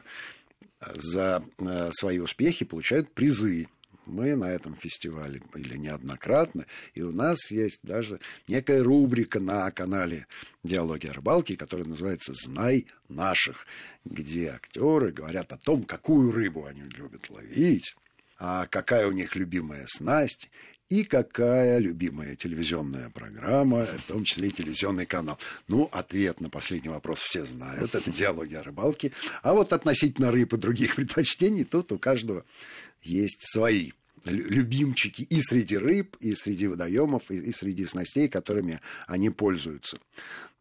за 0.94 1.44
свои 1.92 2.20
успехи 2.20 2.64
получают 2.66 3.12
призы 3.12 3.68
мы 4.06 4.36
на 4.36 4.46
этом 4.46 4.76
фестивале 4.76 5.42
были 5.52 5.78
неоднократно, 5.78 6.66
и 6.94 7.02
у 7.02 7.12
нас 7.12 7.52
есть 7.52 7.80
даже 7.84 8.20
некая 8.48 8.84
рубрика 8.84 9.40
на 9.40 9.70
канале 9.72 10.28
«Диалоги 10.64 11.08
о 11.08 11.14
рыбалке», 11.14 11.58
которая 11.58 11.88
называется 11.88 12.34
«Знай 12.34 12.88
наших», 13.10 13.66
где 14.04 14.50
актеры 14.50 15.12
говорят 15.12 15.52
о 15.52 15.58
том, 15.58 15.84
какую 15.84 16.32
рыбу 16.32 16.66
они 16.66 16.82
любят 16.82 17.30
ловить, 17.30 17.96
а 18.38 18.68
какая 18.68 19.08
у 19.08 19.12
них 19.12 19.36
любимая 19.36 19.86
снасть, 19.88 20.50
и 20.90 21.04
какая 21.04 21.80
любимая 21.80 22.36
телевизионная 22.36 23.10
программа, 23.10 23.86
в 23.86 24.04
том 24.08 24.24
числе 24.24 24.50
и 24.50 24.52
телевизионный 24.52 25.06
канал. 25.06 25.40
Ну, 25.68 25.90
ответ 25.92 26.42
на 26.42 26.50
последний 26.50 26.90
вопрос 26.90 27.20
все 27.20 27.46
знают. 27.46 27.96
Это 27.96 28.12
диалоги 28.12 28.56
о 28.56 28.64
рыбалке. 28.64 29.12
А 29.42 29.54
вот 29.54 29.74
относительно 29.74 30.32
рыб 30.32 30.54
и 30.54 30.58
других 30.58 30.96
предпочтений, 30.96 31.64
тут 31.64 31.92
у 31.92 31.98
каждого 31.98 32.46
есть 33.02 33.42
свои 33.42 33.92
любимчики 34.26 35.22
и 35.22 35.42
среди 35.42 35.78
рыб, 35.78 36.18
и 36.20 36.34
среди 36.36 36.68
водоемов, 36.68 37.30
и, 37.30 37.36
и 37.36 37.52
среди 37.52 37.86
снастей, 37.86 38.28
которыми 38.28 38.82
они 39.08 39.30
пользуются. 39.30 40.00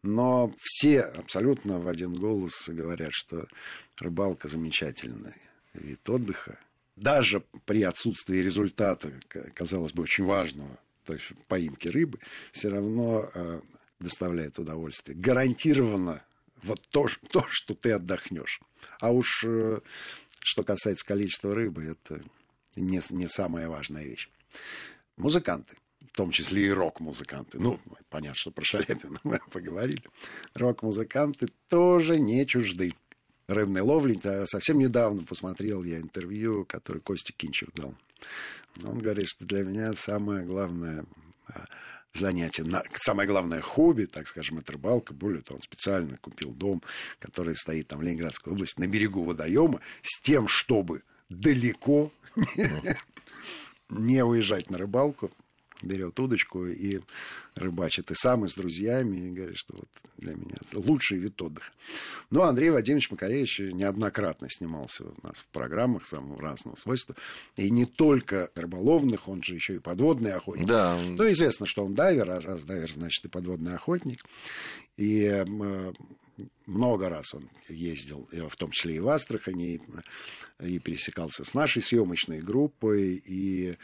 Но 0.03 0.53
все 0.59 1.01
абсолютно 1.01 1.79
в 1.79 1.87
один 1.87 2.13
голос 2.13 2.67
говорят, 2.67 3.11
что 3.11 3.47
рыбалка 3.99 4.47
замечательный 4.47 5.35
вид 5.73 6.07
отдыха. 6.09 6.59
Даже 6.95 7.43
при 7.65 7.83
отсутствии 7.83 8.37
результата, 8.37 9.11
казалось 9.53 9.93
бы, 9.93 10.03
очень 10.03 10.23
важного, 10.23 10.77
то 11.03 11.13
есть 11.13 11.25
поимки 11.47 11.87
рыбы, 11.89 12.19
все 12.51 12.69
равно 12.69 13.29
э, 13.33 13.61
доставляет 13.99 14.59
удовольствие. 14.59 15.17
Гарантированно 15.17 16.23
вот 16.63 16.81
то, 16.89 17.07
то, 17.29 17.45
что 17.49 17.75
ты 17.75 17.91
отдохнешь. 17.91 18.61
А 18.99 19.11
уж 19.11 19.43
э, 19.45 19.79
что 20.39 20.63
касается 20.63 21.05
количества 21.05 21.53
рыбы, 21.53 21.83
это 21.83 22.23
не, 22.75 23.01
не 23.09 23.27
самая 23.27 23.67
важная 23.67 24.03
вещь. 24.03 24.29
Музыканты, 25.17 25.75
в 26.01 26.15
том 26.15 26.31
числе 26.31 26.67
и 26.67 26.69
рок-музыканты. 26.69 27.59
Ну, 27.59 27.79
понятно, 28.09 28.35
что 28.35 28.51
про 28.51 28.63
Шаляпина 28.63 29.19
мы 29.23 29.39
поговорили. 29.51 30.03
Рок-музыканты 30.53 31.49
тоже 31.67 32.19
не 32.19 32.45
чужды 32.45 32.93
рыбной 33.47 33.81
ловли. 33.81 34.19
Совсем 34.45 34.79
недавно 34.79 35.23
посмотрел 35.23 35.83
я 35.83 35.97
интервью, 35.97 36.65
которое 36.65 36.99
Костя 36.99 37.33
Кинчев 37.33 37.69
дал. 37.75 37.93
Он 38.83 38.97
говорит, 38.97 39.29
что 39.29 39.45
для 39.45 39.63
меня 39.63 39.93
самое 39.93 40.45
главное 40.45 41.05
а, 41.47 41.65
занятие, 42.13 42.65
самое 42.95 43.27
главное 43.27 43.61
хобби, 43.61 44.05
так 44.05 44.27
скажем, 44.27 44.57
это 44.57 44.73
рыбалка. 44.73 45.13
Более 45.13 45.41
того, 45.41 45.57
он 45.57 45.61
специально 45.61 46.17
купил 46.17 46.51
дом, 46.51 46.81
который 47.19 47.55
стоит 47.55 47.87
там 47.87 47.99
в 47.99 48.03
Ленинградской 48.03 48.51
области, 48.51 48.79
на 48.79 48.87
берегу 48.87 49.23
водоема, 49.23 49.79
с 50.01 50.21
тем, 50.21 50.47
чтобы 50.47 51.03
далеко 51.29 52.11
не 53.89 54.23
уезжать 54.23 54.69
на 54.69 54.77
рыбалку, 54.77 55.31
берет 55.81 56.19
удочку 56.19 56.65
и 56.65 56.99
рыбачит. 57.55 58.11
И 58.11 58.15
сам, 58.15 58.45
и 58.45 58.49
с 58.49 58.55
друзьями, 58.55 59.17
и 59.17 59.31
говорит, 59.31 59.57
что 59.57 59.75
вот 59.75 59.87
для 60.17 60.33
меня 60.33 60.55
это 60.61 60.79
лучший 60.79 61.17
вид 61.17 61.41
отдыха. 61.41 61.71
Но 62.29 62.43
Андрей 62.43 62.69
Вадимович 62.69 63.11
Макаревич 63.11 63.59
неоднократно 63.59 64.47
снимался 64.49 65.05
у 65.05 65.27
нас 65.27 65.37
в 65.37 65.47
программах 65.47 66.05
самого 66.05 66.41
разного 66.41 66.75
свойства. 66.75 67.15
И 67.55 67.69
не 67.69 67.85
только 67.85 68.49
рыболовных, 68.55 69.27
он 69.27 69.43
же 69.43 69.55
еще 69.55 69.75
и 69.75 69.79
подводный 69.79 70.33
охотник. 70.33 70.67
Да. 70.67 70.97
Ну, 70.97 71.31
известно, 71.31 71.65
что 71.65 71.85
он 71.85 71.95
дайвер, 71.95 72.29
а 72.29 72.41
раз 72.41 72.63
дайвер, 72.63 72.91
значит, 72.91 73.25
и 73.25 73.29
подводный 73.29 73.75
охотник. 73.75 74.23
И 74.97 75.43
много 76.65 77.09
раз 77.09 77.33
он 77.33 77.49
ездил, 77.69 78.27
в 78.31 78.55
том 78.55 78.71
числе 78.71 78.95
и 78.95 78.99
в 78.99 79.07
Астрахани, 79.07 79.81
и 80.59 80.79
пересекался 80.79 81.43
с 81.43 81.53
нашей 81.53 81.81
съемочной 81.81 82.39
группой, 82.39 83.21
и 83.25 83.77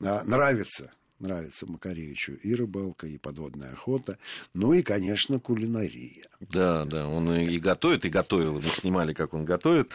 а, 0.00 0.24
нравится 0.24 0.92
нравится 1.20 1.66
Макаревичу 1.66 2.32
и 2.32 2.54
рыбалка, 2.54 3.06
и 3.06 3.18
подводная 3.18 3.72
охота, 3.72 4.18
ну 4.54 4.72
и, 4.72 4.82
конечно, 4.82 5.38
кулинария. 5.38 6.24
Да, 6.40 6.84
да, 6.84 7.06
он 7.06 7.30
и 7.32 7.58
готовит, 7.58 8.06
и 8.06 8.08
готовил. 8.08 8.54
Мы 8.54 8.62
снимали, 8.62 9.12
как 9.12 9.34
он 9.34 9.44
готовит, 9.44 9.90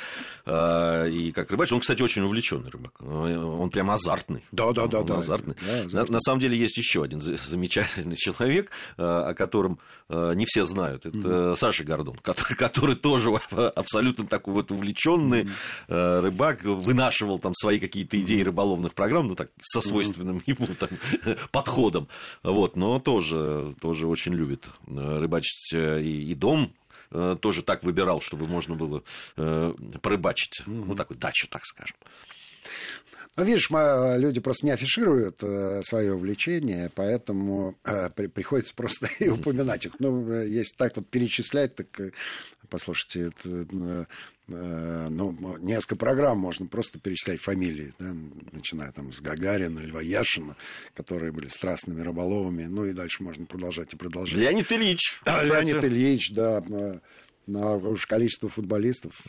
а, 0.45 1.05
и 1.05 1.31
как 1.31 1.49
рыбач. 1.49 1.71
Он, 1.71 1.79
кстати, 1.79 2.03
очень 2.03 2.21
увлеченный 2.21 2.69
рыбак. 2.69 3.01
Он 3.01 3.69
прям 3.71 3.89
азартный. 3.89 4.43
Да, 4.51 4.71
да, 4.71 4.85
да, 4.85 5.01
да. 5.01 5.17
Азартный. 5.17 5.55
Да, 5.55 5.79
азартный. 5.85 6.01
На, 6.01 6.11
на 6.11 6.19
самом 6.19 6.39
деле 6.39 6.55
есть 6.55 6.77
еще 6.77 7.03
один 7.03 7.21
замечательный 7.21 8.15
человек, 8.15 8.69
а, 8.97 9.29
о 9.29 9.33
котором 9.33 9.79
а, 10.07 10.33
не 10.33 10.45
все 10.45 10.65
знают. 10.65 11.07
Это 11.07 11.17
mm-hmm. 11.17 11.55
Саша 11.55 11.83
Гордон, 11.83 12.17
который, 12.17 12.55
который 12.55 12.95
тоже 12.95 13.31
абсолютно 13.51 14.27
такой 14.27 14.53
вот 14.53 14.71
увлеченный 14.71 15.47
mm-hmm. 15.87 16.21
рыбак, 16.21 16.63
вынашивал 16.63 17.39
там 17.39 17.55
свои 17.55 17.79
какие-то 17.79 18.19
идеи 18.21 18.41
рыболовных 18.41 18.93
программ, 18.93 19.29
ну 19.29 19.35
так 19.35 19.49
со 19.61 19.81
свойственным 19.81 20.37
mm-hmm. 20.37 20.57
ему 20.59 20.75
там 20.75 20.89
подходом. 21.51 22.07
Вот, 22.43 22.75
но 22.75 22.99
тоже, 22.99 23.75
тоже 23.81 24.07
очень 24.07 24.33
любит 24.33 24.69
э, 24.87 25.19
рыбачить 25.19 25.73
э, 25.73 26.01
и, 26.01 26.31
и 26.31 26.35
дом 26.35 26.73
э, 27.11 27.37
тоже 27.39 27.61
так 27.61 27.83
выбирал, 27.83 28.21
чтобы 28.21 28.47
можно 28.47 28.75
было 28.75 29.03
порыбачить. 29.35 30.61
Mm-hmm. 30.61 30.85
Ну, 30.87 30.95
такую 30.95 31.17
дачу, 31.17 31.47
так 31.49 31.65
скажем. 31.65 31.95
Ну, 33.37 33.43
видишь, 33.43 33.69
мы, 33.69 34.15
люди 34.17 34.39
просто 34.39 34.65
не 34.65 34.71
афишируют 34.71 35.43
э, 35.43 35.81
свое 35.83 36.13
увлечение, 36.13 36.89
поэтому 36.95 37.75
э, 37.83 38.09
при, 38.15 38.27
приходится 38.27 38.73
просто 38.73 39.09
и 39.19 39.27
упоминать 39.27 39.85
их. 39.85 39.93
Ну, 39.99 40.31
если 40.43 40.75
так 40.77 40.95
вот 40.95 41.09
перечислять, 41.09 41.75
так, 41.75 41.99
э, 41.99 42.11
послушайте, 42.69 43.27
это, 43.27 44.07
ну, 44.47 45.57
несколько 45.57 45.95
программ 45.95 46.37
можно 46.37 46.67
просто 46.67 46.99
перечислять 46.99 47.39
фамилии, 47.39 47.93
да, 47.99 48.13
начиная 48.51 48.91
там 48.91 49.11
с 49.11 49.21
Гагарина, 49.21 49.79
Льва 49.79 50.01
Яшина, 50.01 50.55
которые 50.93 51.31
были 51.31 51.47
страстными 51.47 52.01
рыболовами, 52.01 52.65
ну 52.65 52.85
и 52.85 52.93
дальше 52.93 53.23
можно 53.23 53.45
продолжать 53.45 53.93
и 53.93 53.97
продолжать. 53.97 54.37
Леонид 54.37 54.71
Ильич. 54.71 55.19
А, 55.25 55.43
Леонид 55.43 55.83
Ильич, 55.83 56.31
да. 56.31 56.63
Но 57.47 57.77
уж 57.77 58.07
количество 58.07 58.49
футболистов, 58.49 59.21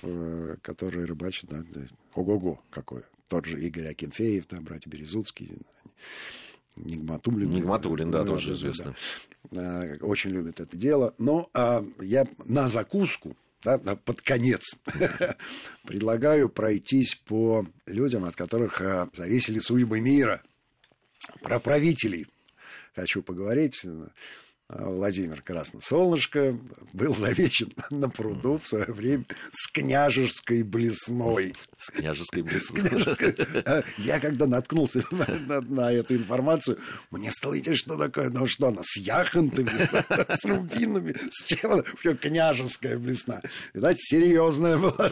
которые 0.62 1.04
рыбачат, 1.04 1.50
да, 1.50 1.62
ого-го 2.14 2.62
какое 2.70 3.04
тот 3.28 3.46
же 3.46 3.60
Игорь 3.60 3.88
Акинфеев, 3.88 4.46
там, 4.46 4.64
братья 4.64 4.88
Березутский, 4.90 5.58
Нигматулин. 6.76 7.50
Нигматулин, 7.50 8.10
да, 8.10 8.22
да 8.22 8.32
тоже 8.32 8.50
да, 8.50 8.54
известно. 8.54 8.94
Да, 9.50 9.80
да. 9.80 10.06
Очень 10.06 10.30
любит 10.30 10.60
это 10.60 10.76
дело. 10.76 11.14
Но 11.18 11.48
а, 11.54 11.82
я 12.00 12.26
на 12.44 12.68
закуску, 12.68 13.34
да, 13.66 13.96
под 13.96 14.20
конец, 14.20 14.76
предлагаю 15.82 16.48
пройтись 16.48 17.16
по 17.16 17.66
людям, 17.86 18.24
от 18.24 18.36
которых 18.36 18.80
а, 18.80 19.08
зависели 19.12 19.58
судьбы 19.58 20.00
мира. 20.00 20.42
Про 21.42 21.58
правителей 21.58 22.26
хочу 22.94 23.22
поговорить. 23.22 23.84
А 24.68 24.88
Владимир 24.88 25.42
Красносолнышко 25.42 26.58
был 26.92 27.14
замечен 27.14 27.72
на 27.90 28.08
пруду 28.08 28.58
в 28.58 28.66
свое 28.66 28.86
время 28.86 29.24
с 29.52 29.70
княжеской 29.70 30.64
блесной. 30.64 31.54
С 31.78 31.90
княжеской 31.90 32.42
блесной. 32.42 32.90
А 33.64 33.84
я 33.98 34.18
когда 34.18 34.46
наткнулся 34.46 35.04
на, 35.12 35.26
на, 35.26 35.60
на 35.60 35.92
эту 35.92 36.16
информацию, 36.16 36.78
мне 37.12 37.30
стало 37.30 37.56
интересно, 37.56 37.94
что 37.94 38.04
такое, 38.04 38.28
ну 38.30 38.48
что 38.48 38.68
она, 38.68 38.82
с 38.82 38.96
яхонтами, 38.96 39.70
с 39.70 40.44
рубинами, 40.44 41.14
с 41.30 41.44
чем 41.44 41.84
Все 42.00 42.16
княжеская 42.16 42.98
блесна. 42.98 43.42
Видать, 43.72 44.00
серьезная 44.00 44.78
была 44.78 45.10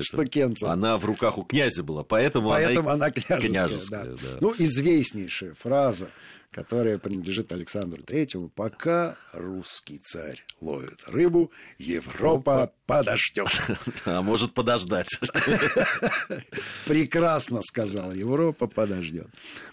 штукенца. 0.00 0.72
Она 0.72 0.98
в 0.98 1.04
руках 1.04 1.38
у 1.38 1.44
князя 1.44 1.84
была, 1.84 2.02
поэтому, 2.02 2.48
поэтому 2.50 2.88
она, 2.88 3.06
она 3.06 3.10
княжеская. 3.12 3.40
княжеская 3.40 4.04
да. 4.04 4.14
Да. 4.14 4.38
Ну, 4.40 4.54
известнейшая 4.58 5.54
фраза 5.54 6.08
которая 6.56 6.96
принадлежит 6.96 7.52
Александру 7.52 8.02
Третьему, 8.02 8.48
пока 8.48 9.14
русский 9.34 9.98
царь 9.98 10.42
ловит 10.62 11.04
рыбу, 11.06 11.52
Европа 11.76 12.72
подождет. 12.86 13.48
А 14.06 14.22
может 14.22 14.54
подождать. 14.54 15.08
Прекрасно 16.86 17.60
сказал, 17.60 18.10
Европа 18.12 18.68
подождет. 18.68 19.28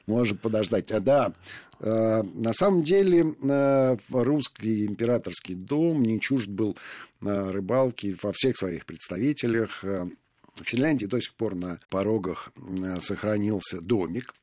Может 0.08 0.42
подождать. 0.42 0.92
А 0.92 1.00
да, 1.00 1.34
э, 1.80 2.22
на 2.22 2.52
самом 2.52 2.84
деле 2.84 3.34
э, 3.42 3.98
русский 4.10 4.86
императорский 4.86 5.56
дом 5.56 6.04
не 6.04 6.20
чужд 6.20 6.50
был 6.50 6.78
э, 7.22 7.48
рыбалки 7.50 8.18
во 8.22 8.34
всех 8.34 8.58
своих 8.58 8.86
представителях. 8.86 9.84
В 9.84 10.64
Финляндии 10.64 11.06
до 11.06 11.22
сих 11.22 11.34
пор 11.36 11.56
на 11.56 11.80
порогах 11.90 12.52
сохранился 13.00 13.80
домик, 13.80 14.36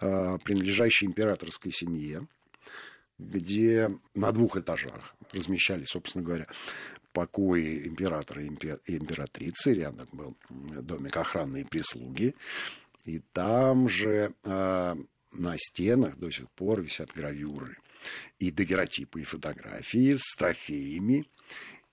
принадлежащей 0.00 1.06
императорской 1.06 1.72
семье, 1.72 2.26
где 3.18 3.90
на 4.14 4.32
двух 4.32 4.56
этажах 4.56 5.14
размещались, 5.32 5.88
собственно 5.88 6.24
говоря, 6.24 6.46
покои 7.12 7.86
императора 7.86 8.42
и 8.42 8.48
императрицы. 8.48 9.74
Рядом 9.74 10.08
был 10.12 10.36
домик 10.48 11.16
охраны 11.16 11.62
и 11.62 11.64
прислуги. 11.64 12.34
И 13.04 13.20
там 13.32 13.88
же 13.88 14.34
э, 14.44 14.96
на 15.32 15.58
стенах 15.58 16.16
до 16.16 16.30
сих 16.30 16.50
пор 16.50 16.82
висят 16.82 17.12
гравюры 17.14 17.78
и 18.38 18.50
дагеротипы, 18.50 19.20
и 19.20 19.24
фотографии 19.24 20.16
с 20.16 20.36
трофеями. 20.36 21.26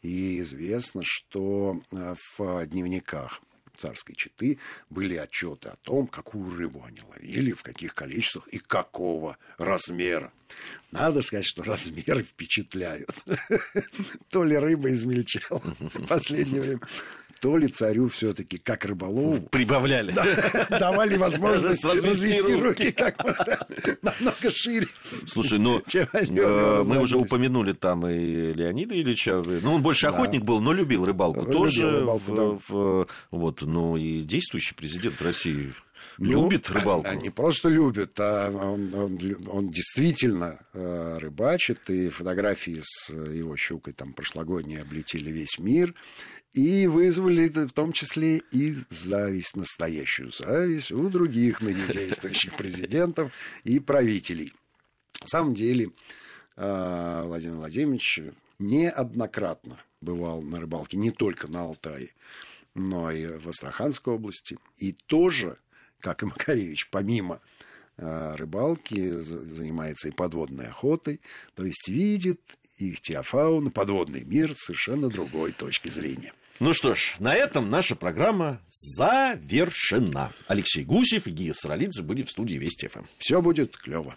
И 0.01 0.39
известно, 0.41 1.01
что 1.03 1.81
э, 1.91 2.15
в 2.37 2.65
дневниках 2.67 3.41
царской 3.77 4.15
четы 4.15 4.59
были 4.89 5.15
отчеты 5.15 5.69
о 5.69 5.75
том, 5.75 6.07
какую 6.07 6.55
рыбу 6.55 6.83
они 6.83 6.99
ловили, 7.09 7.53
в 7.53 7.63
каких 7.63 7.93
количествах 7.93 8.47
и 8.49 8.57
какого 8.57 9.37
размера. 9.57 10.31
Надо 10.91 11.21
сказать, 11.21 11.45
что 11.45 11.63
размеры 11.63 12.23
впечатляют. 12.23 13.23
То 14.29 14.43
ли 14.43 14.57
рыба 14.57 14.89
измельчала 14.89 15.61
в 15.79 16.07
последнее 16.07 16.61
время, 16.61 16.81
то 17.39 17.57
ли 17.57 17.67
царю 17.67 18.09
все-таки, 18.09 18.57
как 18.57 18.85
рыболову... 18.85 19.41
Прибавляли. 19.49 20.13
давали 20.69 21.17
возможность 21.17 21.83
развести 21.83 22.53
руки 22.55 22.91
как 22.91 23.17
намного 24.01 24.51
шире. 24.51 24.87
Слушай, 25.25 25.59
ну, 25.59 25.81
э, 25.93 26.83
мы 26.85 26.99
уже 26.99 27.17
упомянули 27.17 27.73
там 27.73 28.07
и 28.07 28.53
Леонида 28.53 28.95
Ильича. 28.95 29.41
Ну, 29.45 29.75
он 29.75 29.81
больше 29.81 30.07
охотник 30.07 30.43
был, 30.43 30.59
но 30.61 30.73
любил 30.73 31.05
рыбалку 31.05 31.45
тоже. 31.45 32.07
Вот, 33.31 33.61
ну, 33.61 33.97
и 33.97 34.23
действующий 34.23 34.75
президент 34.75 35.21
России 35.21 35.73
ну, 36.17 36.43
любит 36.43 36.69
рыбалку? 36.69 37.11
Не 37.13 37.29
просто 37.29 37.69
любит, 37.69 38.19
а 38.19 38.49
он, 38.49 38.93
он, 38.93 39.19
он 39.47 39.69
действительно 39.69 40.59
э, 40.73 41.17
рыбачит, 41.19 41.89
и 41.89 42.09
фотографии 42.09 42.79
с 42.81 43.09
его 43.13 43.55
щукой 43.55 43.93
там 43.93 44.13
прошлогодние 44.13 44.81
облетели 44.81 45.29
весь 45.29 45.59
мир, 45.59 45.93
и 46.53 46.87
вызвали 46.87 47.47
в 47.49 47.71
том 47.71 47.91
числе 47.91 48.37
и 48.51 48.75
зависть, 48.89 49.55
настоящую 49.55 50.31
зависть 50.31 50.91
у 50.91 51.09
других 51.09 51.61
ныне 51.61 51.83
действующих 51.91 52.55
президентов 52.57 53.31
и 53.63 53.79
правителей. 53.79 54.53
На 55.21 55.27
самом 55.27 55.53
деле, 55.53 55.91
э, 56.55 57.21
Владимир 57.25 57.57
Владимирович 57.57 58.21
неоднократно 58.59 59.77
бывал 60.01 60.41
на 60.41 60.59
рыбалке 60.59 60.97
не 60.97 61.11
только 61.11 61.47
на 61.47 61.61
Алтае, 61.61 62.09
но 62.73 63.11
и 63.11 63.25
в 63.25 63.49
Астраханской 63.49 64.13
области. 64.13 64.57
И 64.77 64.93
тоже 64.93 65.57
как 66.01 66.23
и 66.23 66.25
Макаревич, 66.25 66.89
помимо 66.89 67.41
э, 67.97 68.35
рыбалки, 68.35 69.09
занимается 69.19 70.09
и 70.09 70.11
подводной 70.11 70.67
охотой, 70.67 71.21
то 71.55 71.65
есть 71.65 71.87
видит 71.87 72.41
их 72.77 73.01
теофауна, 73.01 73.71
подводный 73.71 74.23
мир 74.23 74.53
совершенно 74.55 75.09
другой 75.09 75.51
точки 75.51 75.87
зрения. 75.89 76.33
Ну 76.59 76.73
что 76.73 76.95
ж, 76.95 77.15
на 77.19 77.35
этом 77.35 77.69
наша 77.69 77.95
программа 77.95 78.59
завершена. 78.67 80.33
Алексей 80.47 80.83
Гусев 80.83 81.27
и 81.27 81.31
Гия 81.31 81.53
Саралидзе 81.53 82.01
были 82.01 82.23
в 82.23 82.31
студии 82.31 82.55
Вести 82.55 82.87
ФМ. 82.87 83.03
Все 83.19 83.41
будет 83.43 83.77
клево. 83.77 84.15